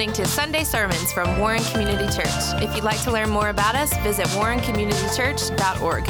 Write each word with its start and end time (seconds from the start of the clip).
listening 0.00 0.24
to 0.24 0.30
Sunday 0.30 0.64
sermons 0.64 1.12
from 1.12 1.38
Warren 1.38 1.62
Community 1.64 2.06
Church. 2.06 2.32
If 2.62 2.74
you'd 2.74 2.84
like 2.84 3.02
to 3.02 3.10
learn 3.10 3.28
more 3.28 3.50
about 3.50 3.74
us, 3.74 3.94
visit 3.98 4.24
warrencommunitychurch.org. 4.28 6.06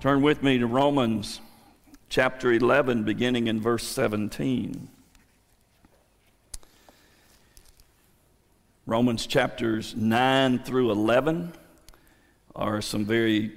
Turn 0.00 0.20
with 0.20 0.42
me 0.42 0.58
to 0.58 0.66
Romans 0.66 1.40
chapter 2.08 2.52
11, 2.52 3.04
beginning 3.04 3.46
in 3.46 3.60
verse 3.60 3.86
17. 3.86 4.88
Romans 8.84 9.28
chapters 9.28 9.94
9 9.94 10.58
through 10.58 10.90
11 10.90 11.52
are 12.56 12.82
some 12.82 13.04
very 13.04 13.52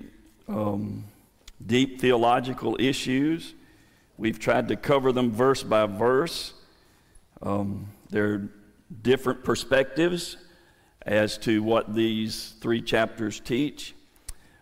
um, 0.47 1.03
deep 1.65 1.99
theological 1.99 2.77
issues. 2.79 3.53
We've 4.17 4.39
tried 4.39 4.67
to 4.69 4.75
cover 4.75 5.11
them 5.11 5.31
verse 5.31 5.63
by 5.63 5.85
verse. 5.85 6.53
Um, 7.41 7.87
there 8.09 8.25
are 8.25 8.49
different 9.01 9.43
perspectives 9.43 10.37
as 11.05 11.37
to 11.39 11.63
what 11.63 11.93
these 11.93 12.55
three 12.59 12.81
chapters 12.81 13.39
teach. 13.39 13.95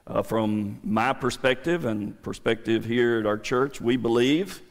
Uh, 0.05 0.21
from 0.21 0.79
my 0.83 1.11
perspective 1.11 1.85
and 1.85 2.21
perspective 2.23 2.85
here 2.85 3.19
at 3.19 3.25
our 3.25 3.37
church, 3.37 3.81
we 3.81 3.97
believe 3.97 4.61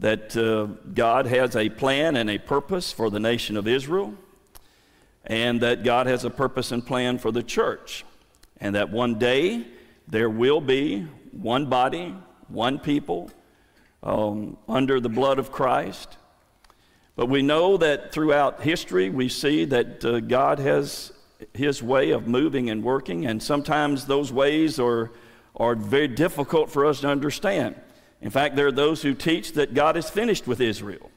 that 0.00 0.36
uh, 0.36 0.66
God 0.92 1.26
has 1.26 1.56
a 1.56 1.68
plan 1.68 2.16
and 2.16 2.28
a 2.28 2.38
purpose 2.38 2.92
for 2.92 3.10
the 3.10 3.18
nation 3.18 3.56
of 3.56 3.66
Israel, 3.66 4.14
and 5.24 5.60
that 5.60 5.84
God 5.84 6.06
has 6.06 6.24
a 6.24 6.30
purpose 6.30 6.70
and 6.70 6.86
plan 6.86 7.18
for 7.18 7.32
the 7.32 7.42
church, 7.42 8.04
and 8.60 8.74
that 8.74 8.90
one 8.90 9.18
day 9.18 9.66
there 10.06 10.30
will 10.30 10.60
be 10.60 11.06
one 11.40 11.66
body, 11.66 12.14
one 12.48 12.78
people, 12.78 13.30
um, 14.02 14.56
under 14.68 15.00
the 15.00 15.08
blood 15.08 15.38
of 15.38 15.52
Christ. 15.52 16.16
But 17.16 17.26
we 17.26 17.42
know 17.42 17.76
that 17.76 18.12
throughout 18.12 18.62
history, 18.62 19.10
we 19.10 19.28
see 19.28 19.64
that 19.66 20.04
uh, 20.04 20.20
God 20.20 20.58
has 20.58 21.12
his 21.54 21.82
way 21.82 22.10
of 22.10 22.26
moving 22.26 22.70
and 22.70 22.82
working, 22.82 23.26
and 23.26 23.42
sometimes 23.42 24.06
those 24.06 24.32
ways 24.32 24.78
are, 24.78 25.10
are 25.56 25.74
very 25.74 26.08
difficult 26.08 26.70
for 26.70 26.84
us 26.86 27.00
to 27.00 27.08
understand. 27.08 27.74
In 28.20 28.30
fact, 28.30 28.56
there 28.56 28.66
are 28.66 28.72
those 28.72 29.02
who 29.02 29.14
teach 29.14 29.52
that 29.52 29.74
God 29.74 29.96
is 29.96 30.10
finished 30.10 30.46
with 30.46 30.60
Israel 30.60 31.10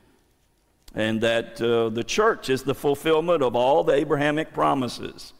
and 0.93 1.21
that 1.21 1.61
uh, 1.61 1.89
the 1.89 2.03
church 2.03 2.49
is 2.49 2.63
the 2.63 2.75
fulfillment 2.75 3.41
of 3.41 3.55
all 3.55 3.83
the 3.83 3.93
Abrahamic 3.93 4.53
promises 4.53 5.33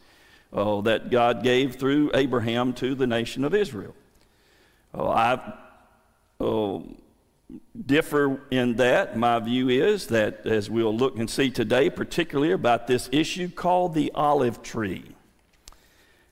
uh, 0.53 0.81
that 0.81 1.11
God 1.11 1.43
gave 1.43 1.75
through 1.75 2.11
Abraham 2.13 2.73
to 2.73 2.95
the 2.95 3.05
nation 3.05 3.43
of 3.43 3.53
Israel. 3.53 3.93
Uh, 4.93 5.09
I 5.09 5.53
oh, 6.39 6.83
differ 7.85 8.41
in 8.51 8.75
that. 8.75 9.17
My 9.17 9.39
view 9.39 9.69
is 9.69 10.07
that, 10.07 10.45
as 10.45 10.69
we'll 10.69 10.95
look 10.95 11.17
and 11.17 11.29
see 11.29 11.49
today, 11.49 11.89
particularly 11.89 12.51
about 12.51 12.87
this 12.87 13.09
issue 13.11 13.49
called 13.49 13.93
the 13.93 14.11
olive 14.13 14.61
tree. 14.61 15.03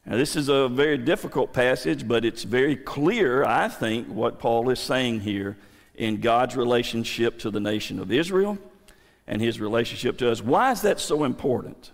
Now, 0.05 0.17
this 0.17 0.35
is 0.35 0.49
a 0.49 0.67
very 0.67 0.97
difficult 0.97 1.53
passage, 1.53 2.07
but 2.07 2.25
it's 2.25 2.43
very 2.43 2.75
clear, 2.75 3.43
I 3.43 3.67
think, 3.67 4.07
what 4.07 4.39
Paul 4.39 4.69
is 4.69 4.79
saying 4.79 5.21
here 5.21 5.57
in 5.95 6.19
God's 6.19 6.55
relationship 6.55 7.37
to 7.39 7.51
the 7.51 7.59
nation 7.59 7.99
of 7.99 8.11
Israel 8.11 8.57
and 9.27 9.41
his 9.41 9.59
relationship 9.59 10.17
to 10.17 10.31
us. 10.31 10.41
Why 10.41 10.71
is 10.71 10.81
that 10.81 10.99
so 10.99 11.23
important? 11.23 11.91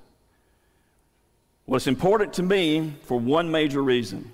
Well, 1.66 1.77
it's 1.77 1.88
important 1.88 2.33
to 2.33 2.43
me 2.43 2.93
for 3.03 3.19
one 3.19 3.52
major 3.52 3.81
reason 3.81 4.31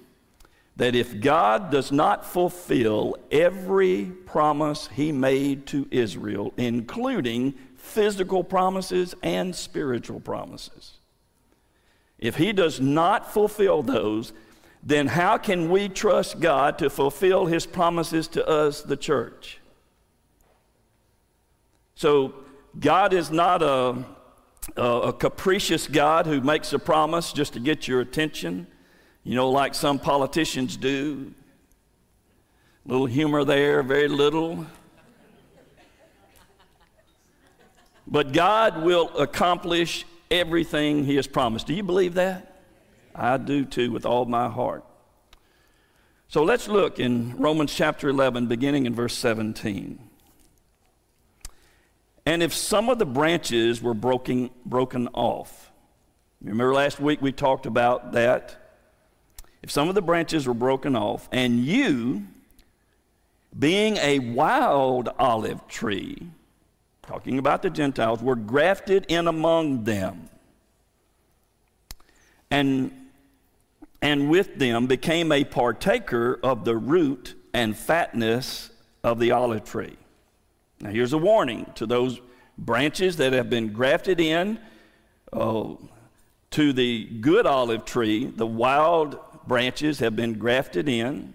that 0.77 0.95
if 0.95 1.19
God 1.19 1.69
does 1.69 1.91
not 1.91 2.25
fulfill 2.25 3.15
every 3.29 4.05
promise 4.25 4.87
he 4.93 5.11
made 5.11 5.67
to 5.67 5.87
Israel, 5.91 6.53
including 6.57 7.53
physical 7.75 8.43
promises 8.43 9.13
and 9.21 9.55
spiritual 9.55 10.19
promises, 10.19 10.93
if 12.17 12.35
he 12.35 12.53
does 12.53 12.79
not 12.79 13.31
fulfill 13.31 13.83
those, 13.83 14.31
then 14.83 15.07
how 15.07 15.37
can 15.37 15.69
we 15.69 15.89
trust 15.89 16.39
God 16.39 16.77
to 16.79 16.89
fulfill 16.89 17.45
his 17.45 17.65
promises 17.65 18.27
to 18.29 18.47
us, 18.47 18.81
the 18.81 18.97
church? 18.97 19.59
So, 21.95 22.33
God 22.79 23.13
is 23.13 23.29
not 23.29 23.61
a, 23.61 24.05
a, 24.77 25.13
capricious 25.13 25.87
God 25.87 26.25
who 26.25 26.41
makes 26.41 26.71
a 26.73 26.79
promise 26.79 27.33
just 27.33 27.53
to 27.53 27.59
get 27.59 27.87
your 27.87 27.99
attention. 27.99 28.65
You 29.23 29.35
know, 29.35 29.49
like 29.49 29.75
some 29.75 29.99
politicians 29.99 30.77
do. 30.77 31.33
Little 32.85 33.05
humor 33.05 33.43
there, 33.43 33.83
very 33.83 34.07
little. 34.07 34.65
But 38.07 38.33
God 38.33 38.83
will 38.83 39.09
accomplish 39.17 40.05
everything 40.31 41.05
He 41.05 41.15
has 41.15 41.27
promised. 41.27 41.67
Do 41.67 41.73
you 41.73 41.83
believe 41.83 42.15
that? 42.15 42.61
I 43.13 43.37
do 43.37 43.65
too, 43.65 43.91
with 43.91 44.05
all 44.05 44.25
my 44.25 44.49
heart. 44.49 44.83
So 46.27 46.43
let's 46.43 46.67
look 46.67 46.99
in 46.99 47.37
Romans 47.37 47.73
chapter 47.73 48.09
11, 48.09 48.47
beginning 48.47 48.85
in 48.85 48.95
verse 48.95 49.15
17. 49.15 49.99
And 52.25 52.41
if 52.41 52.53
some 52.53 52.89
of 52.89 52.99
the 52.99 53.05
branches 53.05 53.81
were 53.81 53.93
broken, 53.93 54.49
broken 54.65 55.09
off, 55.13 55.71
remember 56.41 56.73
last 56.73 56.99
week 56.99 57.21
we 57.21 57.31
talked 57.31 57.65
about 57.65 58.13
that? 58.13 58.60
If 59.63 59.69
some 59.69 59.89
of 59.89 59.95
the 59.95 60.01
branches 60.01 60.47
were 60.47 60.53
broken 60.53 60.95
off, 60.95 61.29
and 61.31 61.59
you, 61.59 62.25
being 63.57 63.97
a 63.97 64.19
wild 64.19 65.09
olive 65.19 65.67
tree, 65.67 66.29
talking 67.03 67.37
about 67.37 67.61
the 67.61 67.69
Gentiles, 67.69 68.21
were 68.21 68.35
grafted 68.35 69.05
in 69.07 69.27
among 69.27 69.83
them, 69.83 70.29
and, 72.49 72.91
and 74.01 74.29
with 74.29 74.57
them 74.57 74.87
became 74.87 75.31
a 75.31 75.43
partaker 75.43 76.39
of 76.43 76.65
the 76.65 76.75
root 76.75 77.35
and 77.53 77.77
fatness 77.77 78.71
of 79.03 79.19
the 79.19 79.31
olive 79.31 79.63
tree. 79.63 79.97
Now, 80.79 80.89
here's 80.89 81.13
a 81.13 81.17
warning 81.17 81.71
to 81.75 81.85
those 81.85 82.19
branches 82.57 83.17
that 83.17 83.33
have 83.33 83.49
been 83.49 83.71
grafted 83.71 84.19
in 84.19 84.59
uh, 85.31 85.75
to 86.51 86.73
the 86.73 87.05
good 87.05 87.45
olive 87.45 87.85
tree, 87.85 88.25
the 88.25 88.47
wild 88.47 89.17
branches 89.47 89.99
have 89.99 90.15
been 90.15 90.33
grafted 90.37 90.87
in. 90.87 91.33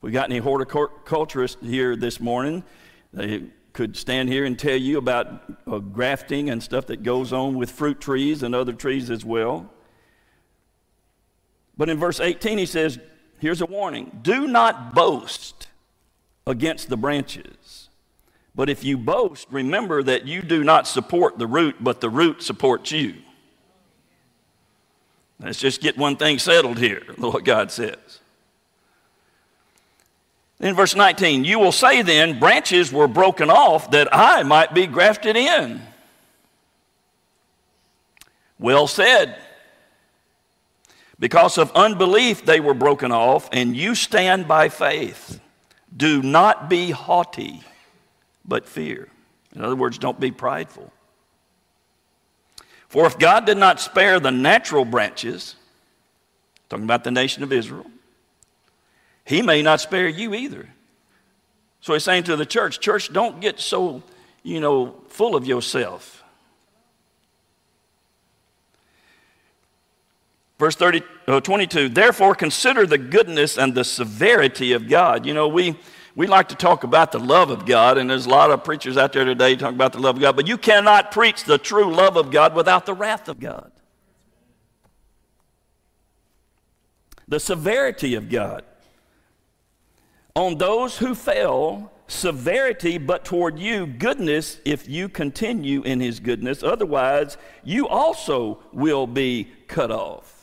We 0.00 0.10
got 0.10 0.30
any 0.30 0.38
horticulturists 0.38 1.62
here 1.62 1.96
this 1.96 2.20
morning? 2.20 2.64
They 3.12 3.44
could 3.72 3.96
stand 3.96 4.28
here 4.28 4.44
and 4.44 4.58
tell 4.58 4.76
you 4.76 4.98
about 4.98 5.44
uh, 5.66 5.78
grafting 5.78 6.50
and 6.50 6.62
stuff 6.62 6.86
that 6.86 7.02
goes 7.02 7.32
on 7.32 7.54
with 7.54 7.70
fruit 7.70 8.00
trees 8.00 8.42
and 8.42 8.54
other 8.54 8.72
trees 8.72 9.10
as 9.10 9.24
well. 9.24 9.70
But 11.76 11.88
in 11.88 11.98
verse 11.98 12.20
18, 12.20 12.58
he 12.58 12.66
says, 12.66 12.98
Here's 13.38 13.60
a 13.60 13.66
warning 13.66 14.20
do 14.22 14.46
not 14.46 14.94
boast 14.94 15.68
against 16.46 16.88
the 16.88 16.96
branches. 16.96 17.88
But 18.54 18.68
if 18.68 18.84
you 18.84 18.98
boast, 18.98 19.46
remember 19.50 20.02
that 20.02 20.26
you 20.26 20.42
do 20.42 20.64
not 20.64 20.86
support 20.86 21.38
the 21.38 21.46
root, 21.46 21.76
but 21.80 22.00
the 22.00 22.10
root 22.10 22.42
supports 22.42 22.90
you. 22.90 23.14
Let's 25.42 25.58
just 25.58 25.80
get 25.80 25.96
one 25.96 26.16
thing 26.16 26.38
settled 26.38 26.78
here, 26.78 27.02
what 27.16 27.44
God 27.44 27.70
says. 27.70 27.96
In 30.60 30.74
verse 30.74 30.94
19, 30.94 31.44
you 31.44 31.58
will 31.58 31.72
say 31.72 32.02
then, 32.02 32.38
branches 32.38 32.92
were 32.92 33.08
broken 33.08 33.48
off 33.50 33.90
that 33.92 34.14
I 34.14 34.42
might 34.42 34.74
be 34.74 34.86
grafted 34.86 35.36
in. 35.36 35.80
Well 38.58 38.86
said. 38.86 39.36
Because 41.18 41.56
of 41.56 41.72
unbelief, 41.72 42.44
they 42.44 42.60
were 42.60 42.74
broken 42.74 43.10
off, 43.10 43.48
and 43.52 43.74
you 43.74 43.94
stand 43.94 44.46
by 44.46 44.68
faith. 44.68 45.40
Do 45.94 46.22
not 46.22 46.68
be 46.68 46.90
haughty, 46.90 47.62
but 48.44 48.66
fear. 48.66 49.08
In 49.54 49.62
other 49.62 49.76
words, 49.76 49.98
don't 49.98 50.20
be 50.20 50.30
prideful. 50.30 50.92
For 52.90 53.06
if 53.06 53.18
God 53.20 53.46
did 53.46 53.56
not 53.56 53.78
spare 53.78 54.18
the 54.18 54.32
natural 54.32 54.84
branches, 54.84 55.54
talking 56.68 56.84
about 56.84 57.04
the 57.04 57.12
nation 57.12 57.44
of 57.44 57.52
Israel, 57.52 57.86
he 59.24 59.42
may 59.42 59.62
not 59.62 59.80
spare 59.80 60.08
you 60.08 60.34
either. 60.34 60.68
So 61.80 61.92
he's 61.92 62.02
saying 62.02 62.24
to 62.24 62.34
the 62.34 62.44
church, 62.44 62.80
church, 62.80 63.12
don't 63.12 63.40
get 63.40 63.60
so, 63.60 64.02
you 64.42 64.58
know, 64.58 64.96
full 65.08 65.36
of 65.36 65.46
yourself. 65.46 66.24
Verse 70.58 70.74
30, 70.74 71.02
uh, 71.28 71.40
22, 71.40 71.90
therefore 71.90 72.34
consider 72.34 72.86
the 72.86 72.98
goodness 72.98 73.56
and 73.56 73.72
the 73.72 73.84
severity 73.84 74.72
of 74.72 74.88
God. 74.88 75.26
You 75.26 75.32
know, 75.32 75.46
we, 75.46 75.78
we 76.16 76.26
like 76.26 76.48
to 76.48 76.54
talk 76.54 76.84
about 76.84 77.12
the 77.12 77.18
love 77.18 77.50
of 77.50 77.66
God, 77.66 77.98
and 77.98 78.10
there's 78.10 78.26
a 78.26 78.30
lot 78.30 78.50
of 78.50 78.64
preachers 78.64 78.96
out 78.96 79.12
there 79.12 79.24
today 79.24 79.56
talking 79.56 79.76
about 79.76 79.92
the 79.92 80.00
love 80.00 80.16
of 80.16 80.22
God, 80.22 80.36
but 80.36 80.46
you 80.46 80.58
cannot 80.58 81.12
preach 81.12 81.44
the 81.44 81.58
true 81.58 81.94
love 81.94 82.16
of 82.16 82.30
God 82.30 82.54
without 82.54 82.86
the 82.86 82.94
wrath 82.94 83.28
of 83.28 83.38
God. 83.38 83.70
The 87.28 87.38
severity 87.38 88.14
of 88.16 88.28
God 88.28 88.64
on 90.34 90.58
those 90.58 90.98
who 90.98 91.14
fail, 91.14 91.92
severity, 92.06 92.98
but 92.98 93.24
toward 93.24 93.58
you 93.58 93.86
goodness 93.86 94.58
if 94.64 94.88
you 94.88 95.08
continue 95.08 95.82
in 95.82 96.00
his 96.00 96.20
goodness. 96.20 96.62
Otherwise, 96.62 97.36
you 97.62 97.86
also 97.86 98.60
will 98.72 99.06
be 99.06 99.50
cut 99.68 99.90
off. 99.90 100.39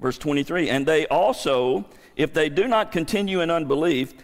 Verse 0.00 0.18
23 0.18 0.68
And 0.68 0.86
they 0.86 1.06
also, 1.06 1.86
if 2.16 2.32
they 2.32 2.48
do 2.48 2.66
not 2.66 2.92
continue 2.92 3.40
in 3.40 3.50
unbelief, 3.50 4.14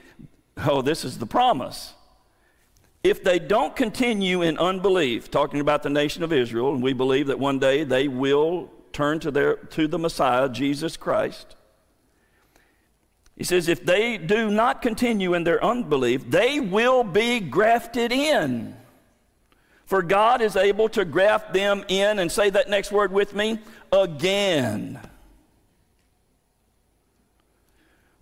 oh, 0.59 0.83
this 0.83 1.05
is 1.05 1.19
the 1.19 1.27
promise. 1.27 1.95
If 3.05 3.23
they 3.23 3.39
don't 3.39 3.77
continue 3.77 4.43
in 4.43 4.59
unbelief, 4.59 5.31
talking 5.31 5.61
about 5.61 5.85
the 5.85 5.91
nation 5.91 6.25
of 6.25 6.33
Israel, 6.33 6.75
and 6.75 6.83
we 6.83 6.93
believe 6.93 7.29
that 7.29 7.39
one 7.39 7.61
day 7.61 7.85
they 7.85 8.09
will 8.09 8.71
turn 8.93 9.21
to, 9.21 9.31
their, 9.31 9.57
to 9.57 9.87
the 9.87 9.99
Messiah, 9.99 10.49
Jesus 10.49 10.97
Christ. 10.97 11.55
He 13.37 13.45
says, 13.45 13.69
if 13.69 13.85
they 13.85 14.17
do 14.17 14.51
not 14.51 14.81
continue 14.81 15.35
in 15.35 15.45
their 15.45 15.63
unbelief, 15.63 16.29
they 16.29 16.59
will 16.59 17.05
be 17.05 17.39
grafted 17.39 18.11
in. 18.11 18.75
For 19.85 20.03
God 20.03 20.41
is 20.41 20.57
able 20.57 20.89
to 20.91 21.05
graft 21.05 21.53
them 21.53 21.85
in, 21.87 22.19
and 22.19 22.33
say 22.33 22.51
that 22.51 22.69
next 22.69 22.91
word 22.91 23.13
with 23.13 23.35
me 23.35 23.61
again. 23.93 24.99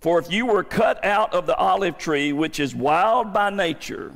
For 0.04 0.18
if 0.18 0.30
you 0.30 0.44
were 0.44 0.64
cut 0.64 1.02
out 1.02 1.32
of 1.32 1.46
the 1.46 1.56
olive 1.56 1.96
tree, 1.96 2.34
which 2.34 2.60
is 2.60 2.74
wild 2.74 3.32
by 3.32 3.48
nature, 3.48 4.12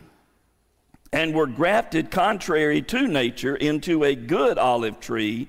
and 1.14 1.34
were 1.34 1.46
grafted 1.46 2.10
contrary 2.10 2.82
to 2.82 3.08
nature 3.08 3.56
into 3.56 4.04
a 4.04 4.14
good 4.14 4.58
olive 4.58 5.00
tree, 5.00 5.48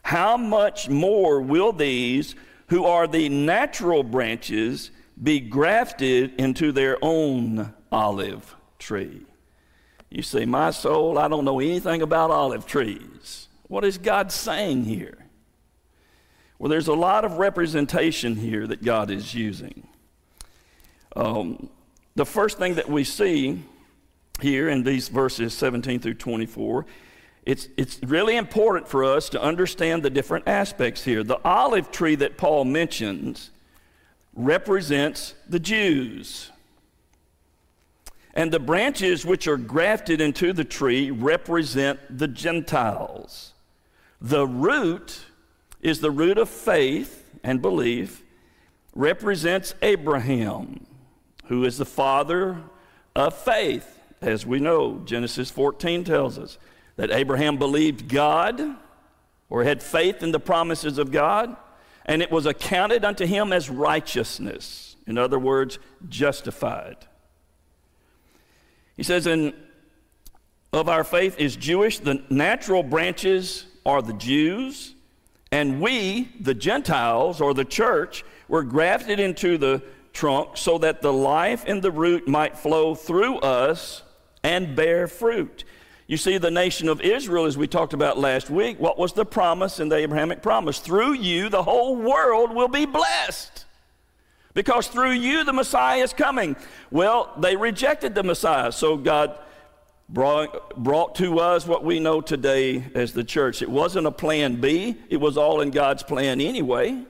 how 0.00 0.38
much 0.38 0.88
more 0.88 1.42
will 1.42 1.74
these 1.74 2.34
who 2.68 2.86
are 2.86 3.06
the 3.06 3.28
natural 3.28 4.02
branches 4.02 4.92
be 5.22 5.40
grafted 5.40 6.40
into 6.40 6.72
their 6.72 6.96
own 7.02 7.74
olive 7.92 8.56
tree? 8.78 9.26
You 10.08 10.22
say, 10.22 10.46
My 10.46 10.70
soul, 10.70 11.18
I 11.18 11.28
don't 11.28 11.44
know 11.44 11.60
anything 11.60 12.00
about 12.00 12.30
olive 12.30 12.64
trees. 12.64 13.48
What 13.68 13.84
is 13.84 13.98
God 13.98 14.32
saying 14.32 14.84
here? 14.84 15.25
Well, 16.58 16.70
there's 16.70 16.88
a 16.88 16.94
lot 16.94 17.24
of 17.24 17.38
representation 17.38 18.36
here 18.36 18.66
that 18.66 18.82
God 18.82 19.10
is 19.10 19.34
using. 19.34 19.86
Um, 21.14 21.68
the 22.14 22.24
first 22.24 22.58
thing 22.58 22.76
that 22.76 22.88
we 22.88 23.04
see 23.04 23.62
here 24.40 24.68
in 24.68 24.82
these 24.82 25.08
verses 25.08 25.52
17 25.54 26.00
through 26.00 26.14
24, 26.14 26.86
it's, 27.44 27.68
it's 27.76 28.00
really 28.02 28.36
important 28.36 28.88
for 28.88 29.04
us 29.04 29.28
to 29.30 29.42
understand 29.42 30.02
the 30.02 30.10
different 30.10 30.48
aspects 30.48 31.04
here. 31.04 31.22
The 31.22 31.40
olive 31.44 31.90
tree 31.90 32.14
that 32.16 32.36
Paul 32.36 32.64
mentions 32.64 33.50
represents 34.34 35.34
the 35.48 35.60
Jews. 35.60 36.50
And 38.34 38.52
the 38.52 38.60
branches 38.60 39.24
which 39.24 39.46
are 39.46 39.56
grafted 39.56 40.20
into 40.20 40.52
the 40.52 40.64
tree 40.64 41.10
represent 41.10 42.18
the 42.18 42.28
Gentiles. 42.28 43.54
The 44.20 44.46
root 44.46 45.24
is 45.80 46.00
the 46.00 46.10
root 46.10 46.38
of 46.38 46.48
faith 46.48 47.30
and 47.42 47.62
belief, 47.62 48.22
represents 48.94 49.74
Abraham, 49.82 50.86
who 51.46 51.64
is 51.64 51.78
the 51.78 51.84
father 51.84 52.62
of 53.14 53.34
faith. 53.34 53.98
As 54.20 54.46
we 54.46 54.58
know, 54.58 55.02
Genesis 55.04 55.50
14 55.50 56.04
tells 56.04 56.38
us 56.38 56.58
that 56.96 57.10
Abraham 57.10 57.58
believed 57.58 58.08
God 58.08 58.76
or 59.48 59.62
had 59.62 59.82
faith 59.82 60.22
in 60.22 60.32
the 60.32 60.40
promises 60.40 60.98
of 60.98 61.12
God, 61.12 61.56
and 62.04 62.22
it 62.22 62.30
was 62.30 62.46
accounted 62.46 63.04
unto 63.04 63.26
him 63.26 63.52
as 63.52 63.70
righteousness. 63.70 64.96
In 65.06 65.18
other 65.18 65.38
words, 65.38 65.78
justified. 66.08 66.96
He 68.96 69.02
says, 69.02 69.26
and 69.26 69.52
of 70.72 70.88
our 70.88 71.04
faith 71.04 71.38
is 71.38 71.54
Jewish, 71.54 71.98
the 71.98 72.24
natural 72.28 72.82
branches 72.82 73.66
are 73.84 74.02
the 74.02 74.14
Jews, 74.14 74.94
and 75.52 75.80
we, 75.80 76.28
the 76.40 76.54
Gentiles 76.54 77.40
or 77.40 77.54
the 77.54 77.64
church, 77.64 78.24
were 78.48 78.62
grafted 78.62 79.20
into 79.20 79.58
the 79.58 79.82
trunk 80.12 80.56
so 80.56 80.78
that 80.78 81.02
the 81.02 81.12
life 81.12 81.64
in 81.66 81.80
the 81.80 81.90
root 81.90 82.26
might 82.26 82.58
flow 82.58 82.94
through 82.94 83.38
us 83.38 84.02
and 84.42 84.74
bear 84.74 85.06
fruit. 85.06 85.64
You 86.06 86.16
see, 86.16 86.38
the 86.38 86.50
nation 86.50 86.88
of 86.88 87.00
Israel, 87.00 87.46
as 87.46 87.58
we 87.58 87.66
talked 87.66 87.92
about 87.92 88.16
last 88.16 88.48
week, 88.48 88.78
what 88.78 88.96
was 88.96 89.12
the 89.12 89.24
promise 89.24 89.80
in 89.80 89.88
the 89.88 89.96
Abrahamic 89.96 90.40
promise? 90.40 90.78
Through 90.78 91.14
you, 91.14 91.48
the 91.48 91.64
whole 91.64 91.96
world 91.96 92.54
will 92.54 92.68
be 92.68 92.86
blessed. 92.86 93.64
Because 94.54 94.86
through 94.86 95.10
you, 95.10 95.44
the 95.44 95.52
Messiah 95.52 96.02
is 96.02 96.12
coming. 96.12 96.56
Well, 96.90 97.32
they 97.38 97.56
rejected 97.56 98.14
the 98.14 98.22
Messiah, 98.22 98.72
so 98.72 98.96
God 98.96 99.36
brought, 100.08 100.76
brought 100.76 101.14
to 101.16 101.40
us 101.40 101.66
what 101.66 101.84
we 101.84 102.00
know 102.00 102.20
today 102.20 102.84
as 102.94 103.12
the 103.12 103.24
church. 103.24 103.62
It 103.62 103.70
wasn't 103.70 104.06
a 104.06 104.12
plan 104.12 104.60
B, 104.60 104.96
it 105.08 105.18
was 105.18 105.36
all 105.36 105.60
in 105.60 105.70
God's 105.70 106.02
plan 106.02 106.40
anyway. 106.40 107.04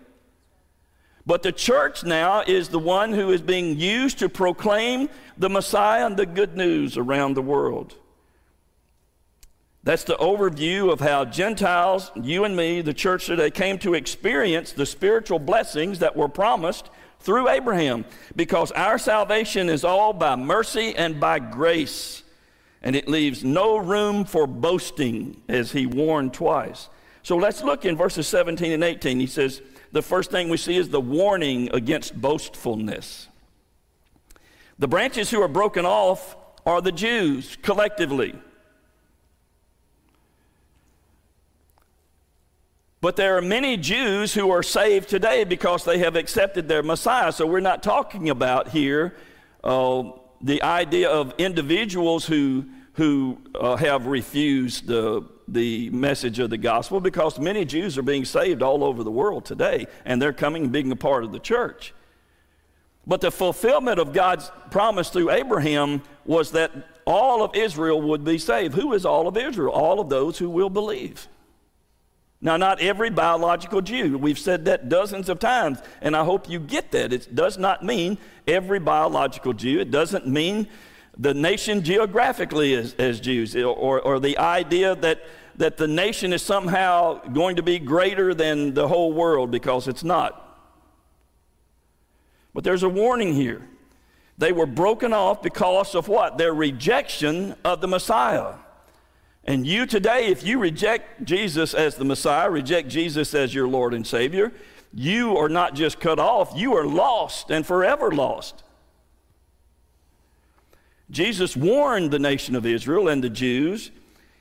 But 1.26 1.42
the 1.42 1.52
church 1.52 2.04
now 2.04 2.42
is 2.46 2.68
the 2.68 2.78
one 2.78 3.12
who 3.12 3.32
is 3.32 3.42
being 3.42 3.78
used 3.78 4.20
to 4.20 4.28
proclaim 4.28 5.08
the 5.36 5.50
Messiah 5.50 6.06
and 6.06 6.16
the 6.16 6.24
good 6.24 6.56
news 6.56 6.96
around 6.96 7.34
the 7.34 7.42
world. 7.42 7.96
That's 9.82 10.04
the 10.04 10.16
overview 10.16 10.92
of 10.92 11.00
how 11.00 11.24
Gentiles, 11.24 12.10
you 12.20 12.44
and 12.44 12.56
me, 12.56 12.80
the 12.80 12.94
church 12.94 13.26
today, 13.26 13.50
came 13.50 13.78
to 13.78 13.94
experience 13.94 14.72
the 14.72 14.86
spiritual 14.86 15.38
blessings 15.38 16.00
that 16.00 16.16
were 16.16 16.28
promised 16.28 16.90
through 17.20 17.48
Abraham. 17.48 18.04
Because 18.34 18.72
our 18.72 18.98
salvation 18.98 19.68
is 19.68 19.84
all 19.84 20.12
by 20.12 20.34
mercy 20.36 20.94
and 20.96 21.20
by 21.20 21.38
grace. 21.38 22.24
And 22.82 22.94
it 22.94 23.08
leaves 23.08 23.42
no 23.42 23.76
room 23.76 24.24
for 24.24 24.46
boasting, 24.46 25.42
as 25.48 25.72
he 25.72 25.86
warned 25.86 26.34
twice. 26.34 26.88
So 27.22 27.36
let's 27.36 27.62
look 27.62 27.84
in 27.84 27.96
verses 27.96 28.28
17 28.28 28.72
and 28.72 28.84
18. 28.84 29.18
He 29.18 29.26
says, 29.26 29.60
the 29.92 30.02
first 30.02 30.30
thing 30.30 30.48
we 30.48 30.56
see 30.56 30.76
is 30.76 30.90
the 30.90 31.00
warning 31.00 31.70
against 31.72 32.20
boastfulness. 32.20 33.28
The 34.78 34.88
branches 34.88 35.30
who 35.30 35.40
are 35.42 35.48
broken 35.48 35.86
off 35.86 36.36
are 36.66 36.80
the 36.80 36.92
Jews 36.92 37.56
collectively. 37.62 38.34
But 43.00 43.16
there 43.16 43.36
are 43.36 43.42
many 43.42 43.76
Jews 43.76 44.34
who 44.34 44.50
are 44.50 44.62
saved 44.62 45.08
today 45.08 45.44
because 45.44 45.84
they 45.84 45.98
have 45.98 46.16
accepted 46.16 46.66
their 46.66 46.82
Messiah. 46.82 47.30
So 47.30 47.46
we're 47.46 47.60
not 47.60 47.82
talking 47.82 48.30
about 48.30 48.68
here 48.68 49.16
uh, 49.62 50.10
the 50.40 50.62
idea 50.62 51.08
of 51.08 51.34
individuals 51.38 52.26
who, 52.26 52.66
who 52.94 53.38
uh, 53.54 53.76
have 53.76 54.06
refused 54.06 54.86
the 54.86 55.26
the 55.48 55.90
message 55.90 56.38
of 56.38 56.50
the 56.50 56.58
gospel 56.58 57.00
because 57.00 57.38
many 57.38 57.64
Jews 57.64 57.96
are 57.96 58.02
being 58.02 58.24
saved 58.24 58.62
all 58.62 58.82
over 58.82 59.04
the 59.04 59.10
world 59.10 59.44
today, 59.44 59.86
and 60.04 60.20
they're 60.20 60.32
coming 60.32 60.64
and 60.64 60.72
being 60.72 60.90
a 60.90 60.96
part 60.96 61.24
of 61.24 61.32
the 61.32 61.38
church. 61.38 61.94
But 63.06 63.20
the 63.20 63.30
fulfillment 63.30 64.00
of 64.00 64.12
God's 64.12 64.50
promise 64.70 65.10
through 65.10 65.30
Abraham 65.30 66.02
was 66.24 66.50
that 66.52 66.72
all 67.06 67.44
of 67.44 67.54
Israel 67.54 68.02
would 68.02 68.24
be 68.24 68.38
saved. 68.38 68.74
Who 68.74 68.92
is 68.92 69.06
all 69.06 69.28
of 69.28 69.36
Israel? 69.36 69.72
All 69.72 70.00
of 70.00 70.08
those 70.08 70.38
who 70.38 70.50
will 70.50 70.70
believe. 70.70 71.28
Now, 72.40 72.56
not 72.56 72.80
every 72.80 73.10
biological 73.10 73.80
Jew. 73.80 74.18
We've 74.18 74.38
said 74.38 74.66
that 74.66 74.88
dozens 74.88 75.28
of 75.28 75.38
times, 75.38 75.78
and 76.02 76.14
I 76.14 76.24
hope 76.24 76.48
you 76.48 76.60
get 76.60 76.92
that. 76.92 77.12
It 77.12 77.34
does 77.34 77.56
not 77.56 77.82
mean 77.82 78.18
every 78.46 78.78
biological 78.78 79.54
Jew. 79.54 79.80
It 79.80 79.90
doesn't 79.90 80.26
mean 80.26 80.68
the 81.16 81.32
nation 81.32 81.82
geographically 81.82 82.74
as, 82.74 82.94
as 82.94 83.20
Jews, 83.20 83.56
or, 83.56 84.00
or 84.00 84.20
the 84.20 84.36
idea 84.36 84.94
that, 84.96 85.24
that 85.56 85.78
the 85.78 85.88
nation 85.88 86.34
is 86.34 86.42
somehow 86.42 87.20
going 87.28 87.56
to 87.56 87.62
be 87.62 87.78
greater 87.78 88.34
than 88.34 88.74
the 88.74 88.86
whole 88.86 89.12
world 89.12 89.50
because 89.50 89.88
it's 89.88 90.04
not. 90.04 90.42
But 92.52 92.64
there's 92.64 92.82
a 92.82 92.88
warning 92.88 93.34
here. 93.34 93.66
They 94.38 94.52
were 94.52 94.66
broken 94.66 95.14
off 95.14 95.42
because 95.42 95.94
of 95.94 96.08
what? 96.08 96.36
Their 96.36 96.52
rejection 96.52 97.54
of 97.64 97.80
the 97.80 97.88
Messiah. 97.88 98.54
And 99.46 99.64
you 99.64 99.86
today, 99.86 100.26
if 100.26 100.44
you 100.44 100.58
reject 100.58 101.24
Jesus 101.24 101.72
as 101.72 101.94
the 101.94 102.04
Messiah, 102.04 102.50
reject 102.50 102.88
Jesus 102.88 103.32
as 103.32 103.54
your 103.54 103.68
Lord 103.68 103.94
and 103.94 104.04
Savior, 104.04 104.52
you 104.92 105.36
are 105.36 105.48
not 105.48 105.74
just 105.74 106.00
cut 106.00 106.18
off, 106.18 106.52
you 106.56 106.74
are 106.74 106.84
lost 106.84 107.50
and 107.50 107.64
forever 107.64 108.10
lost. 108.10 108.64
Jesus 111.10 111.56
warned 111.56 112.10
the 112.10 112.18
nation 112.18 112.56
of 112.56 112.66
Israel 112.66 113.08
and 113.08 113.22
the 113.22 113.30
Jews. 113.30 113.92